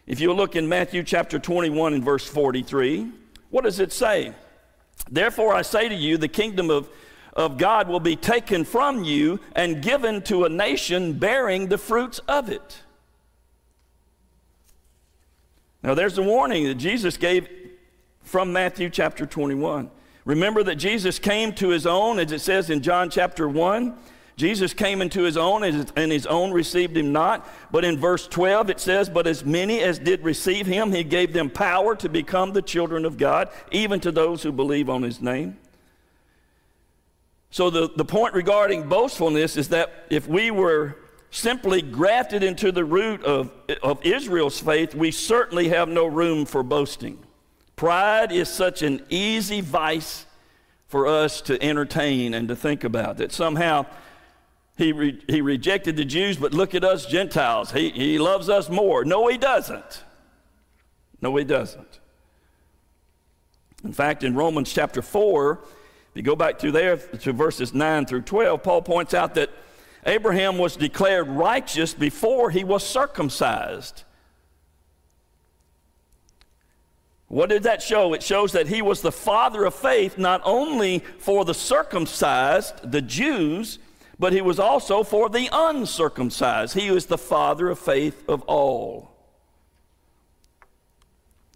If 0.08 0.20
you 0.20 0.34
look 0.34 0.56
in 0.56 0.68
Matthew 0.68 1.04
chapter 1.04 1.38
21 1.38 1.94
and 1.94 2.04
verse 2.04 2.28
43, 2.28 3.12
what 3.52 3.64
does 3.64 3.80
it 3.80 3.94
say? 3.94 4.34
Therefore, 5.10 5.54
I 5.54 5.62
say 5.62 5.88
to 5.88 5.94
you, 5.96 6.18
the 6.18 6.28
kingdom 6.28 6.72
of, 6.72 6.90
of 7.34 7.60
God 7.60 7.88
will 7.88 8.00
be 8.00 8.16
taken 8.16 8.64
from 8.64 9.04
you 9.04 9.40
and 9.56 9.84
given 9.84 10.24
to 10.24 10.46
a 10.46 10.50
nation 10.50 11.14
bearing 11.14 11.68
the 11.68 11.78
fruits 11.78 12.20
of 12.28 12.50
it. 12.50 12.82
Now, 15.86 15.94
there's 15.94 16.18
a 16.18 16.24
warning 16.24 16.66
that 16.66 16.76
Jesus 16.76 17.16
gave 17.16 17.48
from 18.24 18.52
Matthew 18.52 18.90
chapter 18.90 19.26
21. 19.26 19.92
Remember 20.26 20.64
that 20.64 20.78
Jesus 20.78 21.20
came 21.20 21.54
to 21.54 21.70
his 21.70 21.86
own, 21.86 22.18
as 22.18 22.32
it 22.32 22.42
says 22.42 22.72
in 22.72 22.82
John 22.82 23.10
chapter 23.10 23.48
1 23.48 23.96
Jesus 24.38 24.74
came 24.74 25.02
into 25.02 25.22
his 25.22 25.38
own, 25.38 25.64
and 25.64 26.12
his 26.12 26.26
own 26.26 26.52
received 26.52 26.98
him 26.98 27.14
not. 27.14 27.48
But 27.72 27.86
in 27.86 27.98
verse 27.98 28.28
12 28.28 28.70
it 28.70 28.80
says, 28.82 29.10
But 29.10 29.28
as 29.28 29.46
many 29.46 29.82
as 29.82 29.98
did 29.98 30.24
receive 30.24 30.66
him, 30.66 30.92
he 30.92 31.06
gave 31.06 31.32
them 31.32 31.50
power 31.50 31.96
to 31.96 32.10
become 32.10 32.52
the 32.52 32.62
children 32.62 33.06
of 33.06 33.18
God, 33.18 33.50
even 33.72 34.02
to 34.02 34.12
those 34.12 34.44
who 34.44 34.52
believe 34.52 34.90
on 34.90 35.04
his 35.04 35.22
name. 35.22 35.58
So 37.50 37.70
the, 37.70 37.90
the 37.96 38.04
point 38.04 38.34
regarding 38.34 38.90
boastfulness 38.90 39.56
is 39.56 39.70
that 39.70 40.06
if 40.10 40.28
we 40.28 40.52
were 40.52 40.98
simply 41.36 41.82
grafted 41.82 42.44
into 42.44 42.72
the 42.72 42.86
root 42.86 43.22
of, 43.24 43.52
of 43.84 44.04
Israel's 44.06 44.60
faith, 44.60 44.96
we 44.96 45.12
certainly 45.12 45.68
have 45.68 45.90
no 45.90 46.06
room 46.06 46.46
for 46.46 46.64
boasting. 46.64 47.20
Pride 47.76 48.32
is 48.32 48.48
such 48.48 48.82
an 48.82 49.06
easy 49.10 49.60
vice 49.60 50.26
for 50.88 51.06
us 51.08 51.42
to 51.42 51.62
entertain 51.62 52.34
and 52.34 52.48
to 52.48 52.56
think 52.56 52.86
about 52.86 53.18
that 53.18 53.34
somehow 53.34 53.86
he, 54.78 54.94
re- 54.94 55.22
he 55.28 55.42
rejected 55.42 55.98
the 55.98 56.06
Jews, 56.06 56.38
but 56.38 56.54
look 56.54 56.74
at 56.74 56.86
us 56.86 57.06
Gentiles. 57.06 57.72
He, 57.72 57.90
he 57.90 58.18
loves 58.18 58.48
us 58.48 58.70
more. 58.70 59.04
No, 59.04 59.28
he 59.28 59.38
doesn't. 59.38 60.04
No, 61.22 61.36
he 61.36 61.44
doesn't. 61.44 62.00
In 63.84 63.92
fact, 63.92 64.24
in 64.24 64.36
Romans 64.36 64.72
chapter 64.72 65.02
4, 65.02 65.60
if 65.62 65.70
you 66.14 66.24
go 66.24 66.36
back 66.36 66.60
to 66.60 66.72
there 66.72 66.96
to 66.96 67.34
verses 67.34 67.74
9 67.74 68.06
through 68.06 68.22
12, 68.22 68.64
Paul 68.64 68.82
points 68.82 69.14
out 69.14 69.36
that 69.36 69.50
Abraham 70.06 70.58
was 70.58 70.76
declared 70.76 71.28
righteous 71.28 71.94
before 71.94 72.52
he 72.52 72.64
was 72.64 72.86
circumcised. 72.86 74.04
What 77.28 77.50
did 77.50 77.64
that 77.64 77.82
show? 77.82 78.14
It 78.14 78.22
shows 78.22 78.52
that 78.52 78.68
he 78.68 78.84
was 78.84 79.02
the 79.02 79.12
father 79.12 79.66
of 79.66 79.74
faith 79.74 80.18
not 80.18 80.42
only 80.46 81.00
for 81.18 81.44
the 81.44 81.56
circumcised, 81.56 82.92
the 82.92 83.02
Jews, 83.02 83.80
but 84.20 84.32
he 84.32 84.42
was 84.42 84.60
also 84.60 85.04
for 85.04 85.28
the 85.28 85.50
uncircumcised. 85.52 86.76
He 86.76 86.92
was 86.92 87.08
the 87.08 87.18
father 87.18 87.70
of 87.70 87.80
faith 87.80 88.24
of 88.30 88.44
all, 88.44 89.12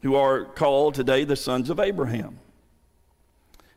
who 0.02 0.16
are 0.16 0.44
called 0.44 0.96
today 0.96 1.24
the 1.24 1.36
sons 1.36 1.70
of 1.70 1.80
Abraham. 1.80 2.40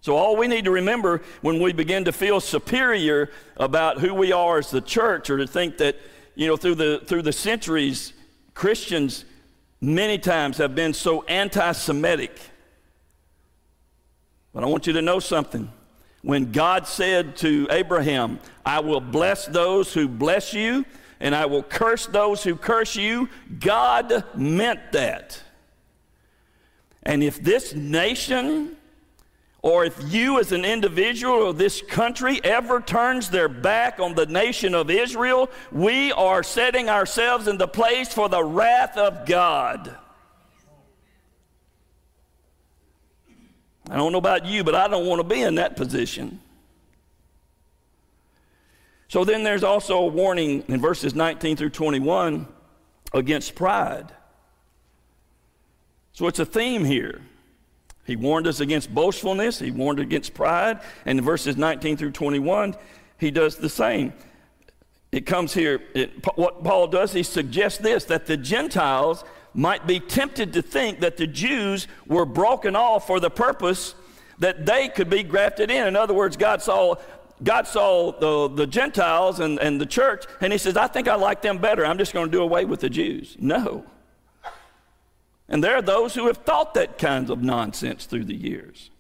So, 0.02 0.16
all 0.16 0.37
we 0.37 0.49
need 0.49 0.64
to 0.66 0.71
remember 0.71 1.23
when 1.40 1.61
we 1.61 1.73
begin 1.73 2.04
to 2.04 2.12
feel 2.12 2.40
superior 2.40 3.30
about 3.56 4.00
who 4.00 4.12
we 4.12 4.32
are 4.32 4.59
as 4.59 4.71
the 4.71 4.80
church, 4.80 5.30
or 5.30 5.38
to 5.38 5.47
think 5.47 5.78
that, 5.78 5.97
you 6.35 6.47
know, 6.47 6.56
through 6.56 6.75
the, 6.75 7.02
through 7.06 7.23
the 7.23 7.32
centuries, 7.32 8.12
Christians 8.52 9.25
many 9.80 10.18
times 10.18 10.59
have 10.59 10.75
been 10.75 10.92
so 10.92 11.23
anti 11.23 11.73
Semitic. 11.73 12.37
But 14.52 14.64
I 14.64 14.66
want 14.66 14.87
you 14.87 14.92
to 14.94 15.02
know 15.02 15.21
something 15.21 15.71
when 16.23 16.52
God 16.52 16.87
said 16.87 17.37
to 17.38 17.66
Abraham, 17.71 18.38
I 18.64 18.80
will 18.80 19.00
bless 19.00 19.47
those 19.47 19.92
who 19.92 20.09
bless 20.09 20.54
you, 20.54 20.85
and 21.21 21.35
I 21.35 21.47
will 21.47 21.62
curse 21.62 22.06
those 22.06 22.42
who 22.42 22.56
curse 22.56 22.97
you, 22.97 23.28
God 23.61 24.25
meant 24.37 24.92
that. 24.92 25.40
And 27.02 27.23
if 27.23 27.42
this 27.42 27.75
nation, 27.75 28.76
or 29.62 29.85
if 29.85 29.97
you 30.12 30.40
as 30.40 30.50
an 30.50 30.64
individual 30.64 31.35
or 31.35 31.52
this 31.54 31.81
country 31.83 32.40
ever 32.42 32.81
turns 32.81 33.31
their 33.31 33.49
back 33.49 34.00
on 34.00 34.14
the 34.14 34.26
nation 34.26 34.75
of 34.75 34.90
Israel, 34.90 35.49
we 35.71 36.11
are 36.12 36.42
setting 36.42 36.90
ourselves 36.90 37.47
in 37.47 37.59
the 37.59 37.69
place 37.69 38.12
for 38.12 38.28
the 38.28 38.42
wrath 38.42 38.97
of 38.97 39.25
God. 39.25 39.97
I 43.88 43.97
don't 43.97 44.11
know 44.11 44.19
about 44.19 44.47
you, 44.47 44.64
but 44.64 44.75
I 44.75 44.88
don't 44.88 45.07
want 45.07 45.21
to 45.21 45.25
be 45.25 45.42
in 45.42 45.54
that 45.57 45.76
position. 45.76 46.40
So 49.07 49.25
then 49.25 49.45
there's 49.45 49.62
also 49.62 49.99
a 49.99 50.07
warning 50.07 50.64
in 50.66 50.81
verses 50.81 51.14
19 51.14 51.57
through 51.57 51.71
21 51.71 52.49
against 53.12 53.54
pride. 53.54 54.11
So 56.14 56.26
it's 56.26 56.38
a 56.38 56.47
theme 56.47 56.85
here. 56.85 57.21
He 58.04 58.16
warned 58.16 58.47
us 58.47 58.61
against 58.61 58.92
boastfulness, 58.92 59.59
he 59.59 59.71
warned 59.71 60.00
against 60.00 60.35
pride, 60.35 60.80
and 61.06 61.18
in 61.18 61.25
verses 61.25 61.56
19 61.56 61.97
through 61.97 62.11
21, 62.11 62.75
he 63.18 63.30
does 63.30 63.56
the 63.56 63.68
same. 63.68 64.12
It 65.12 65.26
comes 65.26 65.54
here, 65.54 65.80
it, 65.94 66.11
what 66.37 66.64
Paul 66.64 66.88
does, 66.88 67.12
he 67.12 67.23
suggests 67.23 67.78
this 67.78 68.04
that 68.06 68.26
the 68.26 68.37
Gentiles 68.37 69.25
might 69.54 69.87
be 69.87 70.00
tempted 70.00 70.54
to 70.54 70.62
think 70.62 71.00
that 71.00 71.16
the 71.16 71.26
Jews 71.26 71.87
were 72.06 72.25
broken 72.25 72.75
off 72.75 73.06
for 73.06 73.21
the 73.21 73.30
purpose 73.30 73.94
that 74.38 74.64
they 74.66 74.88
could 74.88 75.11
be 75.11 75.23
grafted 75.23 75.71
in. 75.71 75.87
In 75.87 75.94
other 75.94 76.14
words, 76.14 76.37
God 76.37 76.62
saw 76.62 76.97
God 77.42 77.66
saw 77.66 78.12
the, 78.12 78.54
the 78.54 78.66
Gentiles 78.66 79.40
and, 79.40 79.59
and 79.59 79.80
the 79.80 79.87
church, 79.87 80.26
and 80.40 80.52
he 80.52 80.59
says, 80.59 80.76
I 80.76 80.87
think 80.87 81.09
I 81.09 81.16
like 81.16 81.42
them 81.42 81.59
better. 81.59 81.85
I'm 81.85 81.99
just 81.99 82.12
going 82.12 82.26
to 82.26 82.30
do 82.30 82.40
away 82.40 82.64
with 82.64 82.80
the 82.80 82.90
Jews. 82.90 83.37
No. 83.38 83.85
And 85.52 85.62
there 85.62 85.76
are 85.76 85.82
those 85.82 86.14
who 86.14 86.28
have 86.28 86.38
thought 86.38 86.73
that 86.75 86.97
kinds 86.97 87.28
of 87.28 87.42
nonsense 87.42 88.06
through 88.06 88.25
the 88.25 88.35
years. 88.35 88.90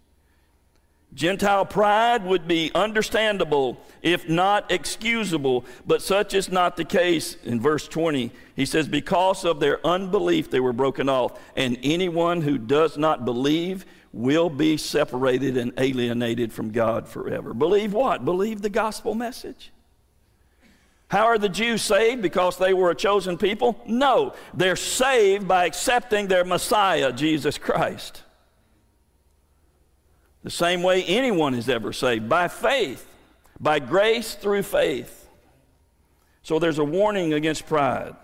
Gentile 1.14 1.64
pride 1.64 2.24
would 2.24 2.46
be 2.46 2.70
understandable, 2.74 3.80
if 4.02 4.28
not 4.28 4.70
excusable, 4.70 5.64
but 5.86 6.02
such 6.02 6.34
is 6.34 6.50
not 6.50 6.76
the 6.76 6.84
case. 6.84 7.36
In 7.44 7.58
verse 7.58 7.88
20, 7.88 8.30
he 8.54 8.66
says, 8.66 8.86
Because 8.86 9.46
of 9.46 9.60
their 9.60 9.84
unbelief, 9.86 10.50
they 10.50 10.60
were 10.60 10.74
broken 10.74 11.08
off, 11.08 11.40
and 11.56 11.78
anyone 11.82 12.42
who 12.42 12.58
does 12.58 12.98
not 12.98 13.24
believe 13.24 13.86
will 14.12 14.50
be 14.50 14.76
separated 14.76 15.56
and 15.56 15.72
alienated 15.78 16.52
from 16.52 16.70
God 16.70 17.08
forever. 17.08 17.54
Believe 17.54 17.94
what? 17.94 18.26
Believe 18.26 18.60
the 18.60 18.70
gospel 18.70 19.14
message. 19.14 19.71
How 21.12 21.26
are 21.26 21.36
the 21.36 21.50
Jews 21.50 21.82
saved? 21.82 22.22
Because 22.22 22.56
they 22.56 22.72
were 22.72 22.88
a 22.88 22.94
chosen 22.94 23.36
people? 23.36 23.78
No, 23.86 24.32
they're 24.54 24.76
saved 24.76 25.46
by 25.46 25.66
accepting 25.66 26.26
their 26.26 26.42
Messiah, 26.42 27.12
Jesus 27.12 27.58
Christ. 27.58 28.22
The 30.42 30.48
same 30.48 30.82
way 30.82 31.04
anyone 31.04 31.52
is 31.52 31.68
ever 31.68 31.92
saved 31.92 32.30
by 32.30 32.48
faith, 32.48 33.06
by 33.60 33.78
grace 33.78 34.32
through 34.32 34.62
faith. 34.62 35.28
So 36.44 36.58
there's 36.58 36.78
a 36.78 36.84
warning 36.84 37.34
against 37.34 37.66
pride. 37.66 38.16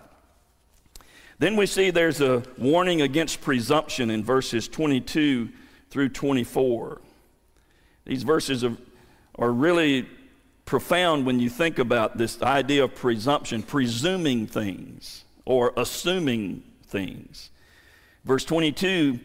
Then 1.37 1.57
we 1.57 1.67
see 1.67 1.91
there's 1.91 2.21
a 2.21 2.41
warning 2.57 3.03
against 3.03 3.39
presumption 3.41 4.09
in 4.09 4.23
verses 4.23 4.67
22 4.67 5.49
through 5.91 6.09
24. 6.09 7.01
These 8.05 8.23
verses 8.23 8.63
are, 8.63 9.51
really 9.51 10.07
profound 10.69 11.25
when 11.25 11.39
you 11.39 11.49
think 11.49 11.79
about 11.79 12.17
this 12.17 12.41
idea 12.41 12.83
of 12.83 12.95
presumption, 12.95 13.63
presuming 13.63 14.45
things 14.47 15.25
or 15.43 15.73
assuming 15.75 16.63
things. 16.87 17.49
Verse 18.23 18.45
22 18.45 19.19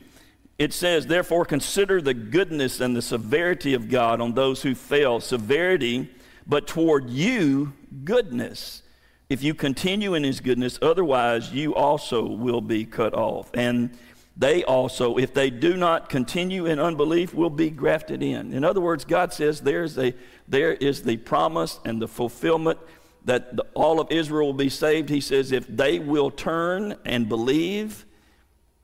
it 0.56 0.72
says, 0.72 1.06
Therefore, 1.06 1.44
consider 1.44 2.00
the 2.00 2.14
goodness 2.14 2.80
and 2.80 2.94
the 2.94 3.02
severity 3.02 3.74
of 3.74 3.88
God 3.88 4.20
on 4.20 4.34
those 4.34 4.62
who 4.62 4.74
fail. 4.74 5.20
Severity, 5.20 6.08
but 6.46 6.66
toward 6.66 7.10
you, 7.10 7.72
goodness. 8.04 8.82
If 9.28 9.42
you 9.42 9.52
continue 9.54 10.14
in 10.14 10.22
his 10.22 10.40
goodness, 10.40 10.78
otherwise 10.80 11.52
you 11.52 11.74
also 11.74 12.24
will 12.24 12.60
be 12.60 12.84
cut 12.84 13.14
off. 13.14 13.50
And 13.54 13.98
they 14.36 14.64
also, 14.64 15.16
if 15.16 15.32
they 15.32 15.50
do 15.50 15.76
not 15.76 16.08
continue 16.08 16.66
in 16.66 16.80
unbelief, 16.80 17.34
will 17.34 17.50
be 17.50 17.70
grafted 17.70 18.22
in. 18.22 18.52
In 18.52 18.64
other 18.64 18.80
words, 18.80 19.04
God 19.04 19.32
says 19.32 19.60
there's 19.60 19.96
a, 19.96 20.12
there 20.48 20.72
is 20.72 21.02
the 21.02 21.16
promise 21.18 21.78
and 21.84 22.02
the 22.02 22.08
fulfillment 22.08 22.78
that 23.24 23.56
the, 23.56 23.64
all 23.74 24.00
of 24.00 24.10
Israel 24.10 24.48
will 24.48 24.52
be 24.52 24.68
saved. 24.68 25.08
He 25.08 25.20
says, 25.20 25.52
if 25.52 25.66
they 25.68 25.98
will 26.00 26.30
turn 26.30 26.96
and 27.04 27.28
believe, 27.28 28.04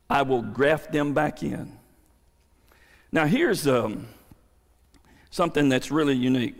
I 0.08 0.22
will 0.22 0.42
graft 0.42 0.92
them 0.92 1.14
back 1.14 1.42
in. 1.42 1.76
Now, 3.10 3.26
here's 3.26 3.66
um, 3.66 4.06
something 5.30 5.68
that's 5.68 5.90
really 5.90 6.14
unique. 6.14 6.56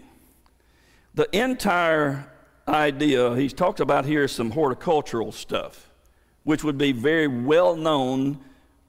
The 1.14 1.28
entire 1.37 2.28
idea, 2.66 3.37
he's 3.37 3.52
talked 3.52 3.78
about 3.78 4.04
here 4.04 4.26
some 4.26 4.50
horticultural 4.50 5.30
stuff, 5.30 5.88
which 6.42 6.64
would 6.64 6.76
be 6.76 6.90
very 6.90 7.28
well 7.28 7.76
known 7.76 8.40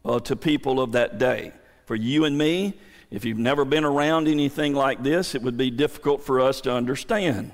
uh, 0.05 0.19
to 0.21 0.35
people 0.35 0.79
of 0.79 0.91
that 0.93 1.17
day. 1.17 1.51
For 1.85 1.95
you 1.95 2.25
and 2.25 2.37
me, 2.37 2.73
if 3.09 3.25
you've 3.25 3.37
never 3.37 3.65
been 3.65 3.83
around 3.83 4.27
anything 4.27 4.73
like 4.73 5.03
this, 5.03 5.35
it 5.35 5.41
would 5.41 5.57
be 5.57 5.69
difficult 5.69 6.23
for 6.23 6.39
us 6.39 6.61
to 6.61 6.73
understand. 6.73 7.51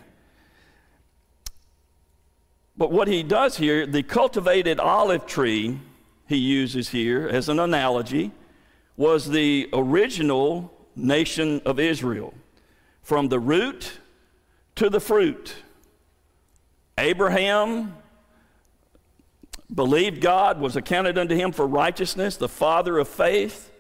But 2.77 2.92
what 2.92 3.08
he 3.08 3.24
does 3.24 3.58
here, 3.58 3.88
the 3.88 4.04
cultivated 4.04 4.80
olive 4.80 5.25
tree 5.25 5.80
he 6.27 6.38
uses 6.38 6.89
here 6.89 7.27
as 7.27 7.50
an 7.50 7.60
analogy 7.60 8.32
was 8.96 9.30
the 9.30 9.70
original 9.74 10.72
nation 10.96 11.62
of 11.66 11.80
Israel 11.80 12.34
from 13.01 13.30
the 13.30 13.39
root 13.39 14.00
to 14.75 14.89
the 14.89 15.00
fruit. 15.00 15.56
Abraham 16.98 17.96
believed 19.74 20.21
God 20.21 20.59
was 20.59 20.75
accounted 20.75 21.17
unto 21.17 21.36
him 21.36 21.51
for 21.51 21.67
righteousness, 21.67 22.38
the 22.38 22.50
father 22.50 22.97
of 22.97 23.07
faith. 23.07 23.71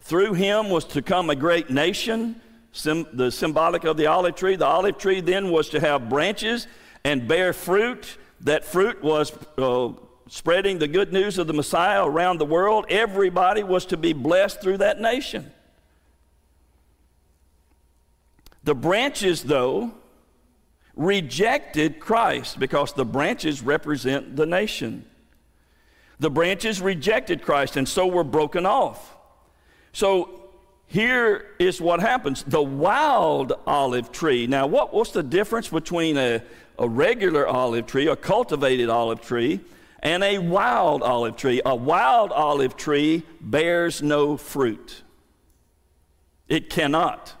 Through 0.00 0.34
him 0.34 0.70
was 0.70 0.84
to 0.86 1.02
come 1.02 1.30
a 1.30 1.36
great 1.36 1.70
nation, 1.70 2.40
sim- 2.72 3.06
the 3.12 3.30
symbolic 3.30 3.84
of 3.84 3.96
the 3.96 4.06
olive 4.06 4.34
tree. 4.34 4.56
The 4.56 4.66
olive 4.66 4.98
tree 4.98 5.20
then 5.20 5.50
was 5.50 5.68
to 5.70 5.80
have 5.80 6.08
branches 6.08 6.66
and 7.04 7.28
bear 7.28 7.52
fruit. 7.52 8.16
That 8.40 8.64
fruit 8.64 9.02
was 9.02 9.32
uh, 9.58 9.90
spreading 10.28 10.78
the 10.78 10.88
good 10.88 11.12
news 11.12 11.38
of 11.38 11.46
the 11.46 11.52
Messiah 11.52 12.04
around 12.04 12.38
the 12.38 12.46
world. 12.46 12.86
Everybody 12.88 13.62
was 13.62 13.86
to 13.86 13.96
be 13.96 14.12
blessed 14.12 14.60
through 14.60 14.78
that 14.78 15.00
nation. 15.00 15.52
The 18.64 18.74
branches, 18.74 19.42
though, 19.44 19.92
rejected 20.94 21.98
Christ 21.98 22.58
because 22.58 22.92
the 22.92 23.04
branches 23.04 23.62
represent 23.62 24.36
the 24.36 24.46
nation. 24.46 25.06
The 26.20 26.30
branches 26.30 26.80
rejected 26.80 27.42
Christ 27.42 27.76
and 27.76 27.88
so 27.88 28.06
were 28.06 28.24
broken 28.24 28.66
off. 28.66 29.16
So 29.92 30.50
here 30.86 31.46
is 31.58 31.80
what 31.80 32.00
happens 32.00 32.42
the 32.44 32.62
wild 32.62 33.54
olive 33.66 34.12
tree. 34.12 34.46
Now, 34.46 34.66
what, 34.66 34.92
what's 34.92 35.12
the 35.12 35.22
difference 35.22 35.68
between 35.68 36.18
a, 36.18 36.42
a 36.78 36.88
regular 36.88 37.48
olive 37.48 37.86
tree, 37.86 38.06
a 38.06 38.16
cultivated 38.16 38.90
olive 38.90 39.22
tree, 39.22 39.60
and 40.00 40.22
a 40.22 40.38
wild 40.38 41.02
olive 41.02 41.36
tree? 41.36 41.62
A 41.64 41.74
wild 41.74 42.32
olive 42.32 42.76
tree 42.76 43.22
bears 43.40 44.02
no 44.02 44.36
fruit, 44.36 45.02
it 46.48 46.68
cannot. 46.68 47.34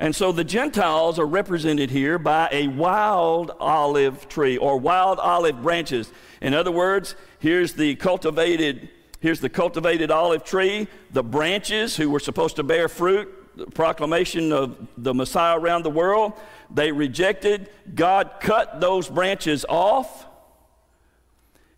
And 0.00 0.16
so 0.16 0.32
the 0.32 0.44
Gentiles 0.44 1.18
are 1.18 1.26
represented 1.26 1.90
here 1.90 2.18
by 2.18 2.48
a 2.50 2.68
wild 2.68 3.52
olive 3.60 4.30
tree 4.30 4.56
or 4.56 4.78
wild 4.78 5.18
olive 5.18 5.60
branches. 5.60 6.10
In 6.40 6.54
other 6.54 6.72
words, 6.72 7.14
here's 7.38 7.74
the 7.74 7.94
cultivated 7.96 8.88
here's 9.20 9.40
the 9.40 9.50
cultivated 9.50 10.10
olive 10.10 10.42
tree, 10.42 10.88
the 11.10 11.22
branches 11.22 11.94
who 11.94 12.08
were 12.08 12.18
supposed 12.18 12.56
to 12.56 12.62
bear 12.62 12.88
fruit, 12.88 13.28
the 13.54 13.66
proclamation 13.66 14.50
of 14.50 14.88
the 14.96 15.12
Messiah 15.12 15.58
around 15.58 15.82
the 15.82 15.90
world, 15.90 16.32
they 16.72 16.90
rejected. 16.90 17.68
God 17.94 18.30
cut 18.40 18.80
those 18.80 19.10
branches 19.10 19.66
off 19.68 20.24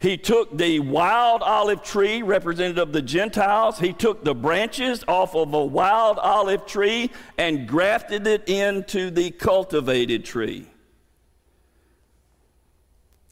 he 0.03 0.17
took 0.17 0.57
the 0.57 0.81
wild 0.81 1.43
olive 1.43 1.83
tree, 1.83 2.23
representative 2.23 2.89
of 2.89 2.93
the 2.93 3.03
Gentiles, 3.03 3.79
he 3.79 3.93
took 3.93 4.25
the 4.25 4.35
branches 4.35 5.05
off 5.07 5.37
of 5.37 5.55
a 5.55 5.65
wild 5.65 6.19
olive 6.19 6.67
tree 6.67 7.11
and 7.39 7.69
grafted 7.69 8.27
it 8.27 8.49
into 8.49 9.11
the 9.11 9.31
cultivated 9.31 10.25
tree. 10.25 10.67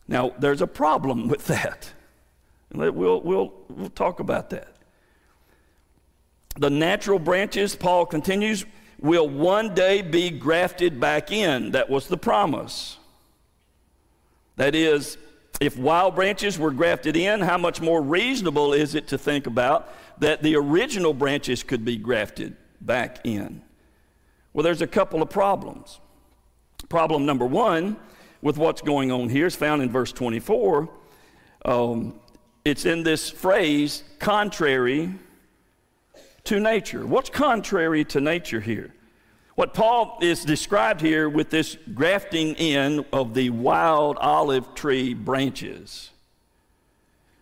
Now, 0.06 0.32
there's 0.38 0.62
a 0.62 0.66
problem 0.66 1.28
with 1.28 1.46
that. 1.46 1.92
We'll, 2.72 3.20
we'll, 3.20 3.52
we'll 3.68 3.90
talk 3.90 4.20
about 4.20 4.50
that. 4.50 4.76
The 6.58 6.70
natural 6.70 7.18
branches, 7.18 7.74
Paul 7.74 8.06
continues, 8.06 8.64
will 9.00 9.28
one 9.28 9.74
day 9.74 10.02
be 10.02 10.30
grafted 10.30 11.00
back 11.00 11.32
in. 11.32 11.72
That 11.72 11.90
was 11.90 12.06
the 12.06 12.16
promise. 12.16 12.98
That 14.56 14.74
is, 14.74 15.16
if 15.60 15.76
wild 15.76 16.14
branches 16.14 16.58
were 16.58 16.70
grafted 16.70 17.16
in, 17.16 17.40
how 17.40 17.58
much 17.58 17.82
more 17.82 18.00
reasonable 18.00 18.72
is 18.72 18.94
it 18.94 19.06
to 19.08 19.18
think 19.18 19.46
about 19.46 19.92
that 20.18 20.42
the 20.42 20.56
original 20.56 21.12
branches 21.12 21.62
could 21.62 21.84
be 21.84 21.98
grafted 21.98 22.56
back 22.80 23.20
in? 23.24 23.62
Well, 24.54 24.64
there's 24.64 24.82
a 24.82 24.86
couple 24.86 25.22
of 25.22 25.28
problems. 25.28 26.00
Problem 26.88 27.26
number 27.26 27.44
one 27.44 27.96
with 28.40 28.56
what's 28.56 28.80
going 28.80 29.12
on 29.12 29.28
here 29.28 29.46
is 29.46 29.54
found 29.54 29.82
in 29.82 29.90
verse 29.90 30.12
24. 30.12 30.88
Um, 31.66 32.18
it's 32.64 32.86
in 32.86 33.02
this 33.02 33.30
phrase, 33.30 34.02
contrary 34.18 35.14
to 36.44 36.58
nature. 36.58 37.06
What's 37.06 37.28
contrary 37.28 38.04
to 38.06 38.20
nature 38.20 38.60
here? 38.60 38.94
What 39.60 39.74
Paul 39.74 40.16
is 40.22 40.42
described 40.42 41.02
here 41.02 41.28
with 41.28 41.50
this 41.50 41.76
grafting 41.92 42.54
in 42.54 43.04
of 43.12 43.34
the 43.34 43.50
wild 43.50 44.16
olive 44.16 44.74
tree 44.74 45.12
branches. 45.12 46.08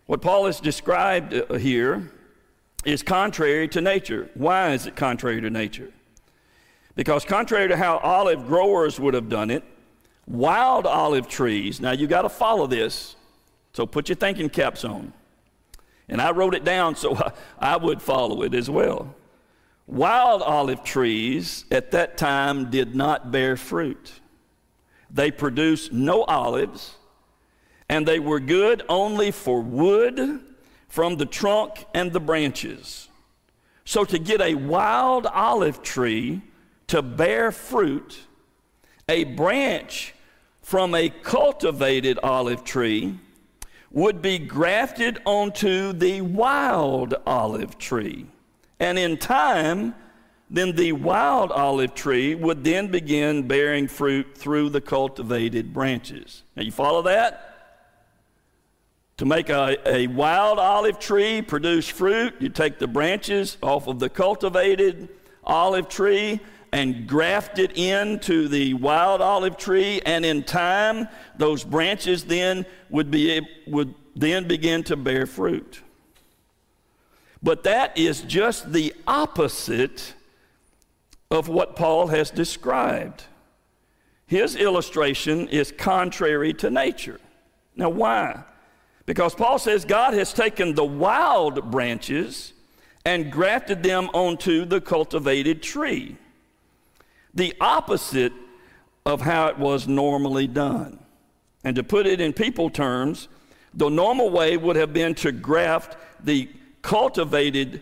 What 0.05 0.21
Paul 0.21 0.47
is 0.47 0.59
described 0.59 1.33
uh, 1.33 1.53
here 1.53 2.11
is 2.83 3.03
contrary 3.03 3.69
to 3.69 3.79
nature. 3.79 4.29
Why 4.33 4.73
is 4.73 4.85
it 4.85 4.97
contrary 4.97 5.39
to 5.39 5.49
nature? 5.49 5.93
Because, 6.93 7.23
contrary 7.23 7.69
to 7.69 7.77
how 7.77 7.99
olive 7.99 8.47
growers 8.47 8.99
would 8.99 9.13
have 9.13 9.29
done 9.29 9.49
it, 9.49 9.63
wild 10.27 10.85
olive 10.85 11.29
trees, 11.29 11.79
now 11.79 11.93
you 11.93 12.05
got 12.05 12.23
to 12.23 12.29
follow 12.29 12.67
this, 12.67 13.15
so 13.71 13.85
put 13.85 14.09
your 14.09 14.17
thinking 14.17 14.49
caps 14.49 14.83
on. 14.83 15.13
And 16.09 16.21
I 16.21 16.31
wrote 16.31 16.53
it 16.53 16.65
down 16.65 16.97
so 16.97 17.15
I, 17.15 17.31
I 17.75 17.77
would 17.77 18.01
follow 18.01 18.41
it 18.41 18.53
as 18.53 18.69
well. 18.69 19.15
Wild 19.89 20.43
olive 20.43 20.83
trees 20.83 21.65
at 21.71 21.89
that 21.91 22.15
time 22.15 22.69
did 22.69 22.93
not 22.93 23.31
bear 23.31 23.57
fruit. 23.57 24.11
They 25.09 25.31
produced 25.31 25.91
no 25.91 26.25
olives, 26.25 26.95
and 27.89 28.07
they 28.07 28.19
were 28.19 28.39
good 28.39 28.83
only 28.87 29.31
for 29.31 29.61
wood 29.61 30.41
from 30.89 31.15
the 31.15 31.25
trunk 31.25 31.87
and 31.95 32.13
the 32.13 32.19
branches. 32.19 33.09
So, 33.83 34.05
to 34.05 34.19
get 34.19 34.41
a 34.41 34.53
wild 34.53 35.25
olive 35.25 35.81
tree 35.81 36.43
to 36.85 37.01
bear 37.01 37.51
fruit, 37.51 38.27
a 39.07 39.23
branch 39.23 40.13
from 40.61 40.93
a 40.93 41.09
cultivated 41.09 42.19
olive 42.21 42.63
tree 42.63 43.17
would 43.89 44.21
be 44.21 44.37
grafted 44.37 45.19
onto 45.25 45.93
the 45.93 46.21
wild 46.21 47.15
olive 47.25 47.79
tree. 47.79 48.27
And 48.79 48.97
in 48.97 49.17
time, 49.17 49.95
then 50.49 50.75
the 50.75 50.93
wild 50.93 51.51
olive 51.51 51.93
tree 51.93 52.33
would 52.33 52.63
then 52.63 52.87
begin 52.87 53.47
bearing 53.47 53.87
fruit 53.87 54.35
through 54.35 54.69
the 54.69 54.81
cultivated 54.81 55.73
branches. 55.73 56.43
Now, 56.55 56.63
you 56.63 56.71
follow 56.71 57.03
that? 57.03 57.45
To 59.17 59.25
make 59.25 59.49
a, 59.49 59.77
a 59.85 60.07
wild 60.07 60.59
olive 60.59 60.97
tree 60.97 61.41
produce 61.41 61.87
fruit, 61.87 62.35
you 62.39 62.49
take 62.49 62.79
the 62.79 62.87
branches 62.87 63.57
off 63.61 63.87
of 63.87 63.99
the 63.99 64.09
cultivated 64.09 65.09
olive 65.43 65.89
tree 65.89 66.39
and 66.71 67.07
graft 67.07 67.59
it 67.59 67.77
into 67.77 68.47
the 68.47 68.73
wild 68.75 69.21
olive 69.21 69.57
tree, 69.57 70.01
and 70.05 70.23
in 70.23 70.43
time, 70.43 71.07
those 71.37 71.63
branches 71.63 72.25
then 72.25 72.65
would, 72.89 73.11
be, 73.11 73.41
would 73.67 73.93
then 74.15 74.47
begin 74.47 74.83
to 74.83 74.95
bear 74.95 75.25
fruit. 75.25 75.81
But 77.41 77.63
that 77.63 77.97
is 77.97 78.21
just 78.21 78.73
the 78.73 78.93
opposite 79.07 80.13
of 81.31 81.47
what 81.47 81.75
Paul 81.75 82.07
has 82.07 82.31
described. 82.31 83.23
His 84.25 84.55
illustration 84.55 85.47
is 85.47 85.71
contrary 85.71 86.53
to 86.55 86.69
nature. 86.69 87.19
Now, 87.75 87.89
why? 87.89 88.43
Because 89.05 89.33
Paul 89.33 89.57
says 89.57 89.85
God 89.85 90.13
has 90.13 90.33
taken 90.33 90.75
the 90.75 90.85
wild 90.85 91.71
branches 91.71 92.53
and 93.05 93.31
grafted 93.31 93.81
them 93.81 94.09
onto 94.13 94.65
the 94.65 94.81
cultivated 94.81 95.63
tree. 95.63 96.17
The 97.33 97.55
opposite 97.61 98.33
of 99.05 99.21
how 99.21 99.47
it 99.47 99.57
was 99.57 99.87
normally 99.87 100.45
done. 100.45 100.99
And 101.63 101.75
to 101.75 101.83
put 101.83 102.05
it 102.05 102.21
in 102.21 102.33
people 102.33 102.69
terms, 102.69 103.27
the 103.73 103.89
normal 103.89 104.29
way 104.29 104.57
would 104.57 104.75
have 104.75 104.93
been 104.93 105.15
to 105.15 105.31
graft 105.31 105.97
the 106.23 106.49
cultivated 106.81 107.81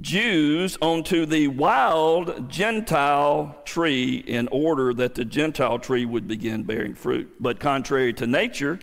Jews 0.00 0.78
onto 0.80 1.26
the 1.26 1.48
wild 1.48 2.48
Gentile 2.48 3.56
tree 3.64 4.16
in 4.16 4.48
order 4.48 4.94
that 4.94 5.14
the 5.14 5.24
Gentile 5.24 5.78
tree 5.78 6.04
would 6.04 6.26
begin 6.26 6.62
bearing 6.62 6.94
fruit. 6.94 7.34
But 7.38 7.60
contrary 7.60 8.12
to 8.14 8.26
nature, 8.26 8.80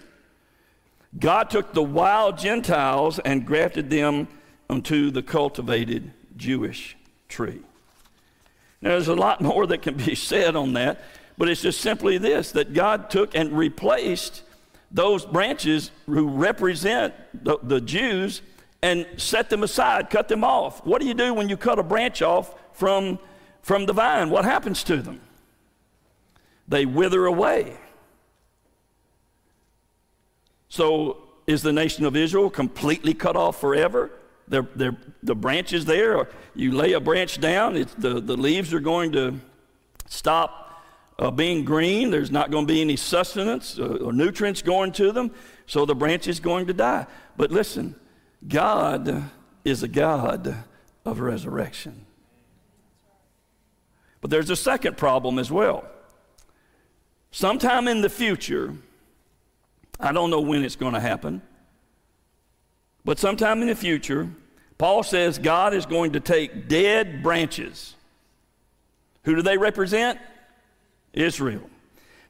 God 1.18 1.50
took 1.50 1.74
the 1.74 1.84
wild 1.84 2.38
Gentiles 2.38 3.20
and 3.20 3.46
grafted 3.46 3.90
them 3.90 4.28
onto 4.70 5.10
the 5.10 5.24
cultivated 5.24 6.14
Jewish 6.38 6.96
tree. 7.28 7.62
Now, 8.82 8.92
there's 8.92 9.08
a 9.08 9.16
lot 9.16 9.42
more 9.42 9.66
that 9.68 9.82
can 9.82 9.96
be 9.96 10.16
said 10.16 10.56
on 10.56 10.74
that, 10.74 11.02
but 11.38 11.50
it's 11.50 11.62
just 11.62 11.82
simply 11.82 12.18
this 12.18 12.52
that 12.52 12.74
God 12.74 13.10
took 13.10 13.34
and 13.36 13.52
replaced 13.58 14.44
those 14.92 15.26
branches 15.26 15.92
who 16.06 16.30
represent 16.30 17.14
the, 17.34 17.58
the 17.62 17.82
Jews 17.82 18.42
and 18.82 19.06
set 19.18 19.50
them 19.50 19.64
aside, 19.64 20.10
cut 20.10 20.28
them 20.28 20.44
off. 20.44 20.86
What 20.86 21.02
do 21.02 21.08
you 21.08 21.14
do 21.14 21.34
when 21.34 21.50
you 21.50 21.58
cut 21.58 21.80
a 21.80 21.84
branch 21.84 22.22
off 22.22 22.54
from, 22.74 23.20
from 23.62 23.86
the 23.86 23.94
vine? 23.94 24.30
What 24.30 24.46
happens 24.46 24.84
to 24.86 24.98
them? 24.98 25.20
They 26.68 26.86
wither 26.86 27.26
away. 27.26 27.76
So, 30.70 31.18
is 31.48 31.64
the 31.64 31.74
nation 31.74 32.06
of 32.06 32.16
Israel 32.16 32.50
completely 32.50 33.16
cut 33.16 33.36
off 33.36 33.60
forever? 33.60 34.12
They're, 34.48 34.68
they're, 34.76 34.98
the 35.24 35.36
branches 35.36 35.86
there, 35.86 36.16
or 36.16 36.30
you 36.56 36.72
lay 36.72 36.94
a 36.94 37.00
branch 37.00 37.42
down, 37.42 37.74
the, 37.74 38.20
the 38.22 38.38
leaves 38.38 38.74
are 38.74 38.80
going 38.80 39.12
to 39.14 39.40
stop 40.08 40.84
uh, 41.18 41.32
being 41.32 41.66
green. 41.66 42.12
There's 42.12 42.32
not 42.32 42.52
going 42.52 42.66
to 42.68 42.74
be 42.74 42.82
any 42.82 42.96
sustenance 42.96 43.78
uh, 43.78 44.00
or 44.02 44.14
nutrients 44.14 44.62
going 44.62 44.92
to 44.94 45.12
them, 45.12 45.32
so 45.66 45.86
the 45.86 45.96
branch 45.96 46.28
is 46.28 46.40
going 46.40 46.68
to 46.68 46.74
die. 46.74 47.06
But 47.36 47.52
listen, 47.52 47.96
God 48.48 49.30
is 49.66 49.84
a 49.84 49.88
God 49.88 50.64
of 51.06 51.20
resurrection. 51.20 52.06
But 54.22 54.32
there's 54.32 54.50
a 54.50 54.56
second 54.56 54.98
problem 54.98 55.40
as 55.40 55.52
well. 55.52 55.86
Sometime 57.32 57.88
in 57.88 58.02
the 58.02 58.10
future, 58.10 58.74
I 60.00 60.12
don't 60.12 60.30
know 60.30 60.42
when 60.42 60.64
it's 60.64 60.76
going 60.76 60.94
to 60.94 61.00
happen, 61.00 61.42
but 63.06 63.20
sometime 63.20 63.62
in 63.62 63.68
the 63.68 63.76
future, 63.76 64.30
Paul 64.78 65.04
says 65.04 65.38
God 65.38 65.74
is 65.74 65.86
going 65.86 66.14
to 66.14 66.20
take 66.20 66.68
dead 66.68 67.22
branches. 67.22 67.96
Who 69.24 69.36
do 69.36 69.42
they 69.42 69.58
represent? 69.58 70.20
Israel. 71.14 71.70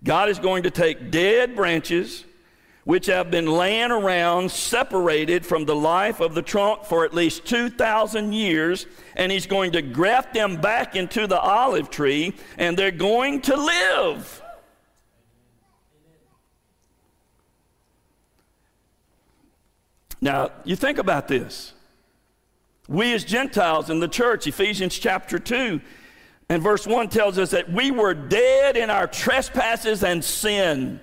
God 0.04 0.30
is 0.30 0.40
going 0.40 0.64
to 0.64 0.72
take 0.72 1.12
dead 1.12 1.56
branches 1.56 2.24
which 2.90 3.06
have 3.06 3.30
been 3.30 3.46
laying 3.46 3.92
around 3.92 4.50
separated 4.50 5.46
from 5.46 5.64
the 5.64 5.76
life 5.76 6.20
of 6.20 6.34
the 6.34 6.42
trunk 6.42 6.84
for 6.84 7.06
at 7.06 7.14
least 7.14 7.46
2,000 7.46 8.34
years, 8.34 8.88
and 9.16 9.32
He's 9.32 9.46
going 9.46 9.74
to 9.74 9.84
graft 9.84 10.34
them 10.34 10.60
back 10.60 10.96
into 10.96 11.28
the 11.28 11.40
olive 11.40 11.92
tree, 11.92 12.34
and 12.58 12.76
they're 12.76 12.90
going 12.90 13.42
to 13.42 13.56
live. 13.56 14.42
Now, 20.20 20.50
you 20.64 20.76
think 20.76 20.98
about 20.98 21.28
this. 21.28 21.74
We 22.88 23.14
as 23.14 23.24
Gentiles 23.24 23.92
in 23.92 24.00
the 24.00 24.08
church, 24.08 24.48
Ephesians 24.48 24.98
chapter 24.98 25.38
2 25.38 25.80
and 26.50 26.64
verse 26.64 26.88
1 26.88 27.10
tells 27.10 27.38
us 27.38 27.52
that 27.52 27.72
we 27.72 27.92
were 27.92 28.16
dead 28.16 28.76
in 28.78 28.90
our 28.90 29.06
trespasses 29.06 30.04
and 30.04 30.24
sin. 30.24 31.00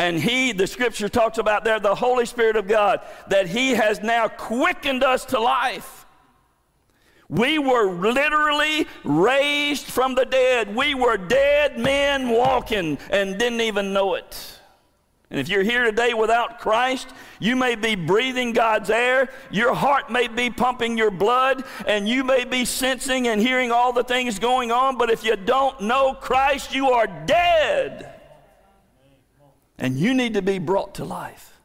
And 0.00 0.18
He, 0.18 0.52
the 0.52 0.66
scripture 0.66 1.10
talks 1.10 1.36
about 1.36 1.62
there, 1.62 1.78
the 1.78 1.94
Holy 1.94 2.24
Spirit 2.24 2.56
of 2.56 2.66
God, 2.66 3.02
that 3.28 3.46
He 3.46 3.72
has 3.72 4.00
now 4.00 4.28
quickened 4.28 5.04
us 5.04 5.26
to 5.26 5.38
life. 5.38 6.06
We 7.28 7.58
were 7.58 7.92
literally 7.92 8.86
raised 9.04 9.84
from 9.84 10.14
the 10.14 10.24
dead. 10.24 10.74
We 10.74 10.94
were 10.94 11.18
dead 11.18 11.78
men 11.78 12.30
walking 12.30 12.96
and 13.10 13.38
didn't 13.38 13.60
even 13.60 13.92
know 13.92 14.14
it. 14.14 14.58
And 15.30 15.38
if 15.38 15.50
you're 15.50 15.62
here 15.62 15.84
today 15.84 16.14
without 16.14 16.60
Christ, 16.60 17.10
you 17.38 17.54
may 17.54 17.74
be 17.74 17.94
breathing 17.94 18.54
God's 18.54 18.88
air, 18.88 19.28
your 19.50 19.74
heart 19.74 20.10
may 20.10 20.28
be 20.28 20.48
pumping 20.48 20.96
your 20.96 21.10
blood, 21.10 21.62
and 21.86 22.08
you 22.08 22.24
may 22.24 22.46
be 22.46 22.64
sensing 22.64 23.28
and 23.28 23.38
hearing 23.38 23.70
all 23.70 23.92
the 23.92 24.02
things 24.02 24.38
going 24.38 24.72
on, 24.72 24.96
but 24.96 25.10
if 25.10 25.22
you 25.24 25.36
don't 25.36 25.78
know 25.82 26.14
Christ, 26.14 26.74
you 26.74 26.90
are 26.90 27.06
dead. 27.06 28.09
And 29.80 29.96
you 29.96 30.12
need 30.12 30.34
to 30.34 30.42
be 30.42 30.58
brought 30.58 30.96
to 30.96 31.04
life. 31.04 31.58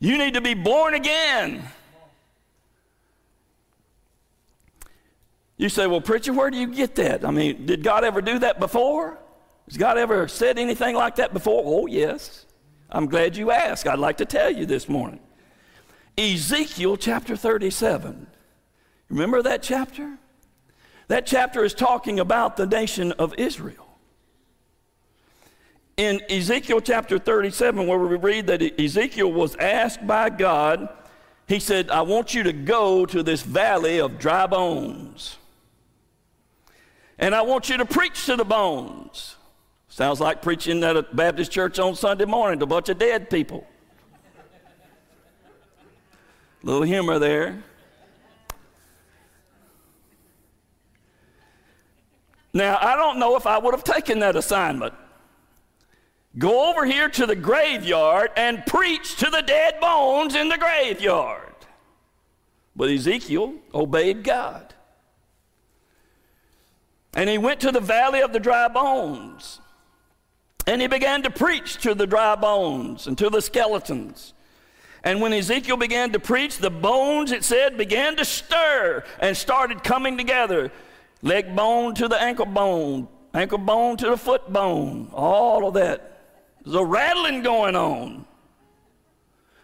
You 0.00 0.18
need 0.18 0.34
to 0.34 0.40
be 0.40 0.54
born 0.54 0.94
again. 0.94 1.62
You 5.56 5.68
say, 5.68 5.86
Well, 5.86 6.00
preacher, 6.00 6.32
where 6.32 6.50
do 6.50 6.56
you 6.56 6.66
get 6.66 6.96
that? 6.96 7.24
I 7.24 7.30
mean, 7.30 7.66
did 7.66 7.84
God 7.84 8.02
ever 8.02 8.20
do 8.20 8.40
that 8.40 8.58
before? 8.58 9.18
Has 9.68 9.76
God 9.76 9.98
ever 9.98 10.26
said 10.26 10.58
anything 10.58 10.96
like 10.96 11.16
that 11.16 11.32
before? 11.32 11.62
Oh, 11.64 11.86
yes. 11.86 12.46
I'm 12.90 13.06
glad 13.06 13.36
you 13.36 13.52
asked. 13.52 13.86
I'd 13.86 14.00
like 14.00 14.16
to 14.16 14.24
tell 14.24 14.50
you 14.50 14.66
this 14.66 14.88
morning. 14.88 15.20
Ezekiel 16.18 16.96
chapter 16.96 17.36
37. 17.36 18.26
Remember 19.10 19.42
that 19.42 19.62
chapter? 19.62 20.18
That 21.06 21.26
chapter 21.26 21.62
is 21.62 21.74
talking 21.74 22.18
about 22.18 22.56
the 22.56 22.66
nation 22.66 23.12
of 23.12 23.34
Israel. 23.38 23.89
In 26.00 26.22
Ezekiel 26.30 26.80
chapter 26.80 27.18
37, 27.18 27.86
where 27.86 27.98
we 27.98 28.16
read 28.16 28.46
that 28.46 28.80
Ezekiel 28.80 29.30
was 29.30 29.54
asked 29.56 30.06
by 30.06 30.30
God, 30.30 30.88
he 31.46 31.60
said, 31.60 31.90
I 31.90 32.00
want 32.00 32.32
you 32.32 32.42
to 32.44 32.54
go 32.54 33.04
to 33.04 33.22
this 33.22 33.42
valley 33.42 34.00
of 34.00 34.18
dry 34.18 34.46
bones. 34.46 35.36
And 37.18 37.34
I 37.34 37.42
want 37.42 37.68
you 37.68 37.76
to 37.76 37.84
preach 37.84 38.24
to 38.24 38.36
the 38.36 38.46
bones. 38.46 39.36
Sounds 39.90 40.20
like 40.20 40.40
preaching 40.40 40.82
at 40.84 40.96
a 40.96 41.02
Baptist 41.02 41.52
church 41.52 41.78
on 41.78 41.94
Sunday 41.94 42.24
morning 42.24 42.60
to 42.60 42.64
a 42.64 42.66
bunch 42.66 42.88
of 42.88 42.98
dead 42.98 43.28
people. 43.28 43.66
Little 46.62 46.80
humor 46.80 47.18
there. 47.18 47.62
Now, 52.54 52.78
I 52.80 52.96
don't 52.96 53.18
know 53.18 53.36
if 53.36 53.46
I 53.46 53.58
would 53.58 53.74
have 53.74 53.84
taken 53.84 54.20
that 54.20 54.34
assignment. 54.34 54.94
Go 56.38 56.70
over 56.70 56.84
here 56.84 57.08
to 57.08 57.26
the 57.26 57.34
graveyard 57.34 58.30
and 58.36 58.64
preach 58.66 59.16
to 59.16 59.30
the 59.30 59.42
dead 59.42 59.80
bones 59.80 60.34
in 60.34 60.48
the 60.48 60.58
graveyard. 60.58 61.54
But 62.76 62.90
Ezekiel 62.90 63.54
obeyed 63.74 64.22
God. 64.22 64.74
And 67.14 67.28
he 67.28 67.38
went 67.38 67.60
to 67.60 67.72
the 67.72 67.80
valley 67.80 68.22
of 68.22 68.32
the 68.32 68.38
dry 68.38 68.68
bones. 68.68 69.60
And 70.66 70.80
he 70.80 70.86
began 70.86 71.22
to 71.22 71.30
preach 71.30 71.78
to 71.78 71.94
the 71.94 72.06
dry 72.06 72.36
bones 72.36 73.08
and 73.08 73.18
to 73.18 73.28
the 73.28 73.42
skeletons. 73.42 74.32
And 75.02 75.20
when 75.20 75.32
Ezekiel 75.32 75.78
began 75.78 76.12
to 76.12 76.20
preach, 76.20 76.58
the 76.58 76.70
bones, 76.70 77.32
it 77.32 77.42
said, 77.42 77.76
began 77.76 78.16
to 78.16 78.24
stir 78.24 79.02
and 79.18 79.36
started 79.36 79.82
coming 79.82 80.16
together. 80.16 80.70
Leg 81.22 81.56
bone 81.56 81.94
to 81.96 82.06
the 82.06 82.20
ankle 82.20 82.46
bone, 82.46 83.08
ankle 83.34 83.58
bone 83.58 83.96
to 83.96 84.10
the 84.10 84.16
foot 84.16 84.52
bone, 84.52 85.10
all 85.12 85.66
of 85.66 85.74
that. 85.74 86.19
There's 86.64 86.76
a 86.76 86.84
rattling 86.84 87.42
going 87.42 87.76
on. 87.76 88.26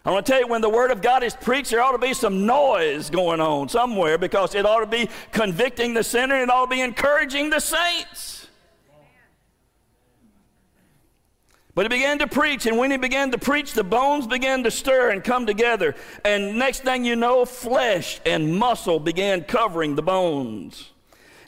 I 0.04 0.10
want 0.12 0.24
to 0.24 0.32
tell 0.32 0.40
you, 0.40 0.46
when 0.46 0.60
the 0.60 0.70
Word 0.70 0.92
of 0.92 1.02
God 1.02 1.24
is 1.24 1.34
preached, 1.34 1.70
there 1.70 1.82
ought 1.82 1.92
to 1.92 1.98
be 1.98 2.14
some 2.14 2.46
noise 2.46 3.10
going 3.10 3.40
on 3.40 3.68
somewhere 3.68 4.18
because 4.18 4.54
it 4.54 4.64
ought 4.64 4.80
to 4.80 4.86
be 4.86 5.08
convicting 5.32 5.94
the 5.94 6.04
sinner, 6.04 6.34
and 6.36 6.44
it 6.44 6.50
ought 6.50 6.66
to 6.66 6.70
be 6.70 6.80
encouraging 6.80 7.50
the 7.50 7.58
saints. 7.58 8.46
But 11.74 11.82
he 11.84 11.88
began 11.88 12.20
to 12.20 12.26
preach, 12.26 12.66
and 12.66 12.78
when 12.78 12.90
he 12.90 12.96
began 12.96 13.32
to 13.32 13.38
preach, 13.38 13.74
the 13.74 13.84
bones 13.84 14.26
began 14.26 14.62
to 14.62 14.70
stir 14.70 15.10
and 15.10 15.22
come 15.22 15.44
together. 15.44 15.94
And 16.24 16.56
next 16.56 16.84
thing 16.84 17.04
you 17.04 17.16
know, 17.16 17.44
flesh 17.44 18.20
and 18.24 18.56
muscle 18.56 18.98
began 18.98 19.42
covering 19.42 19.94
the 19.96 20.02
bones. 20.02 20.92